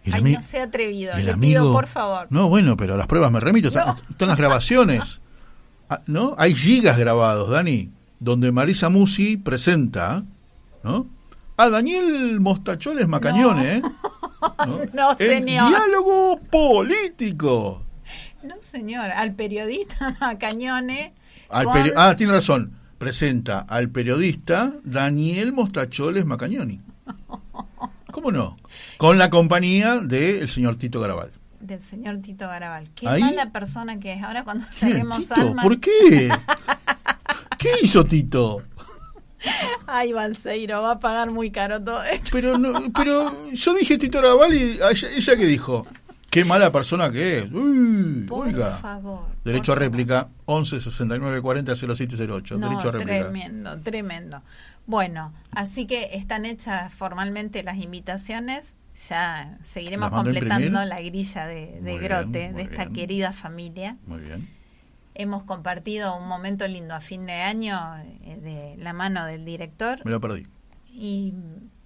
[0.05, 2.27] El Ay, no sea atrevido, le pido por favor.
[2.29, 3.69] No, bueno, pero las pruebas me remito.
[3.69, 3.97] Están,
[4.29, 5.23] las grabaciones.
[5.89, 6.35] Ah, ¿No?
[6.39, 10.25] Hay gigas grabados, Dani, donde Marisa Musi presenta,
[10.83, 11.07] ¿no?
[11.57, 13.83] A Daniel Mostacholes Macañone, ¿eh?
[14.93, 15.17] ¿no?
[15.17, 15.69] señor.
[15.69, 17.83] diálogo político.
[18.43, 19.11] No, señor.
[19.11, 21.15] Al periodista Macañone.
[21.51, 22.79] Ah, tiene razón.
[22.99, 26.81] Presenta al periodista Daniel Mostacholes Macañoni.
[28.11, 28.57] ¿Cómo no?
[28.97, 31.33] Con la compañía del señor Tito Garabal.
[31.61, 32.91] Del señor Tito Garabal.
[32.95, 34.23] Qué mala persona que es.
[34.23, 35.27] Ahora cuando salimos
[35.63, 36.31] ¿Por qué?
[37.59, 38.63] ¿Qué hizo Tito?
[39.87, 42.29] Ay, Balseiro, va a pagar muy caro todo esto.
[42.33, 45.87] Pero, no, pero yo dije Tito Raval y ella, que dijo,
[46.31, 47.53] qué mala persona que es.
[47.53, 49.27] Uy, por favor.
[49.45, 52.59] Derecho a réplica, 11 69 40 0708.
[52.59, 53.23] No, Derecho a réplica.
[53.23, 54.43] Tremendo, tremendo.
[54.87, 58.75] Bueno, así que están hechas formalmente las invitaciones.
[59.09, 63.97] Ya seguiremos completando la grilla de, Grote, de esta querida familia.
[64.07, 64.62] Muy bien
[65.15, 67.79] hemos compartido un momento lindo a fin de año
[68.23, 70.01] eh, de la mano del director.
[70.05, 70.47] Me lo perdí.
[70.93, 71.35] Y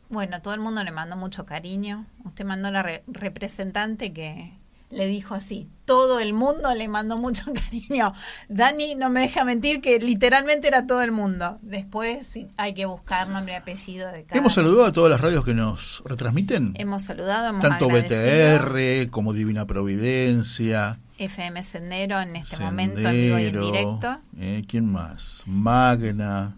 [0.08, 2.06] bueno, todo el mundo le mandó mucho cariño.
[2.24, 4.58] Usted mandó la representante que
[4.90, 8.12] le dijo así, todo el mundo le mandó mucho cariño.
[8.48, 11.58] Dani no me deja mentir que literalmente era todo el mundo.
[11.62, 15.44] Después hay que buscar nombre y apellido de cada Hemos saludado a todas las radios
[15.44, 16.74] que nos retransmiten.
[16.76, 21.00] Hemos saludado, hemos Tanto BTR como Divina Providencia.
[21.18, 24.20] FM Sendero en este momento en vivo y en directo.
[24.38, 25.42] Eh, ¿Quién más?
[25.46, 26.54] Magna,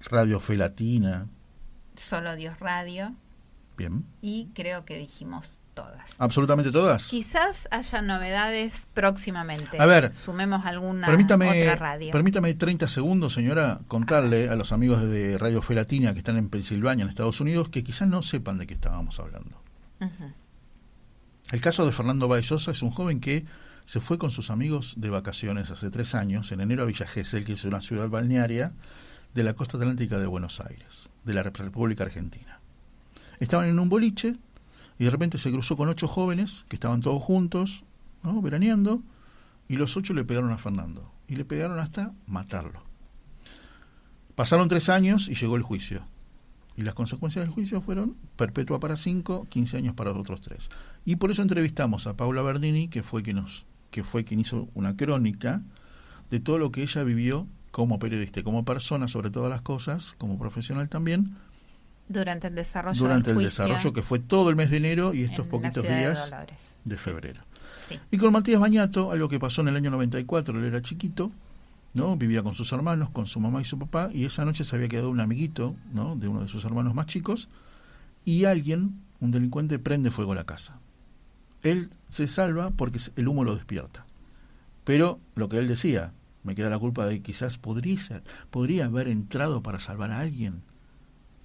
[0.00, 1.26] Radio Felatina.
[1.96, 3.14] Solo Dios Radio.
[3.76, 4.04] Bien.
[4.22, 6.14] Y creo que dijimos todas.
[6.18, 7.08] ¿Absolutamente todas?
[7.08, 9.80] Quizás haya novedades próximamente.
[9.80, 12.12] A ver, sumemos alguna otra radio.
[12.12, 17.02] Permítame 30 segundos, señora, contarle a los amigos de Radio Felatina que están en Pensilvania,
[17.02, 19.60] en Estados Unidos, que quizás no sepan de qué estábamos hablando.
[21.52, 23.44] El caso de Fernando Baezosa es un joven que
[23.84, 27.44] se fue con sus amigos de vacaciones hace tres años, en enero a Villa Gesell,
[27.44, 28.72] que es una ciudad balnearia
[29.34, 32.60] de la costa atlántica de Buenos Aires, de la República Argentina.
[33.40, 34.36] Estaban en un boliche
[34.98, 37.84] y de repente se cruzó con ocho jóvenes que estaban todos juntos,
[38.22, 38.40] ¿no?
[38.40, 39.02] veraneando,
[39.68, 42.82] y los ocho le pegaron a Fernando, y le pegaron hasta matarlo.
[44.34, 46.06] Pasaron tres años y llegó el juicio.
[46.76, 50.70] Y las consecuencias del juicio fueron perpetua para cinco, quince años para otros tres.
[51.04, 54.68] Y por eso entrevistamos a Paula Bernini, que fue quien, nos, que fue quien hizo
[54.74, 55.62] una crónica
[56.30, 60.38] de todo lo que ella vivió como periodista, como persona sobre todas las cosas, como
[60.38, 61.36] profesional también.
[62.08, 65.46] Durante el desarrollo Durante el desarrollo, que fue todo el mes de enero y estos
[65.46, 66.30] poquitos días
[66.84, 67.40] de, febrero.
[68.10, 71.32] Y con Matías Bañato, algo que pasó en el año 94, él era chiquito,
[71.94, 72.16] ¿no?
[72.16, 74.88] Vivía con sus hermanos, con su mamá y su papá, y esa noche se había
[74.88, 76.16] quedado un amiguito, ¿no?
[76.16, 77.48] De uno de sus hermanos más chicos,
[78.24, 80.78] y alguien, un delincuente, prende fuego a la casa.
[81.62, 84.04] Él se salva porque el humo lo despierta.
[84.84, 86.12] Pero lo que él decía,
[86.42, 90.62] me queda la culpa de que quizás podría, podría haber entrado para salvar a alguien.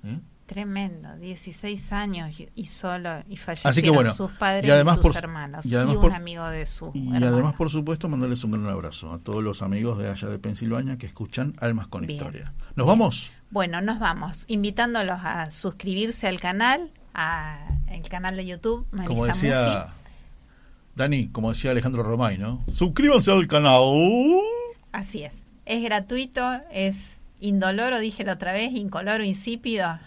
[0.03, 0.19] ¿eh?
[0.49, 6.11] Tremendo, 16 años y solo y fallecieron sus padres y, además sus hermanos y, un
[6.11, 9.99] amigo de su Y además, por supuesto, mandarles un gran abrazo a todos los amigos
[9.99, 12.51] de allá de Pensilvania que escuchan Almas con Historia.
[12.75, 13.31] ¿Nos vamos?
[13.51, 19.25] Bueno, nos vamos, invitándolos a suscribirse al canal, a el canal de YouTube Marisa Como
[19.27, 19.87] decía
[20.95, 22.63] Dani, como decía Alejandro Romay, ¿no?
[22.73, 23.83] Suscríbanse al canal.
[24.93, 25.45] Así es.
[25.67, 29.99] Es gratuito, es indoloro, dije la otra vez, incoloro, insípido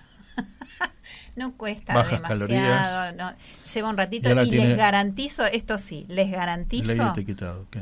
[1.36, 3.32] no cuesta demasiado, no,
[3.72, 7.14] lleva un ratito y, les garantizo, esto sí, les garantizo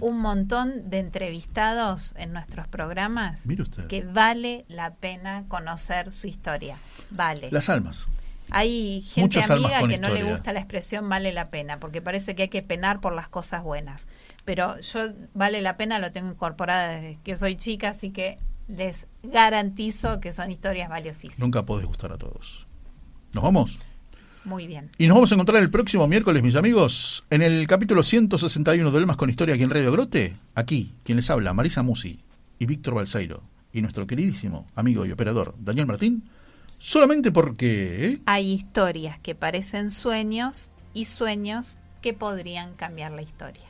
[0.00, 3.44] un montón de entrevistados en nuestros programas
[3.88, 6.78] que vale la pena conocer su historia.
[7.10, 7.48] Vale.
[7.50, 8.08] Las almas.
[8.52, 12.42] Hay gente amiga que no le gusta la expresión vale la pena, porque parece que
[12.42, 14.08] hay que penar por las cosas buenas.
[14.44, 15.00] Pero yo
[15.34, 18.38] vale la pena lo tengo incorporada desde que soy chica, así que
[18.68, 21.38] les garantizo que son historias valiosísimas.
[21.38, 22.66] Nunca podés gustar a todos.
[23.32, 23.78] ¿Nos vamos?
[24.44, 24.90] Muy bien.
[24.98, 28.98] Y nos vamos a encontrar el próximo miércoles, mis amigos, en el capítulo 161 de
[28.98, 30.36] Elmas con Historia aquí en Radio Grote.
[30.54, 32.20] Aquí, quien les habla, Marisa Musi
[32.58, 33.42] y Víctor Balseiro.
[33.72, 36.24] Y nuestro queridísimo amigo y operador, Daniel Martín.
[36.78, 38.06] Solamente porque...
[38.06, 38.20] ¿eh?
[38.26, 43.69] Hay historias que parecen sueños y sueños que podrían cambiar la historia.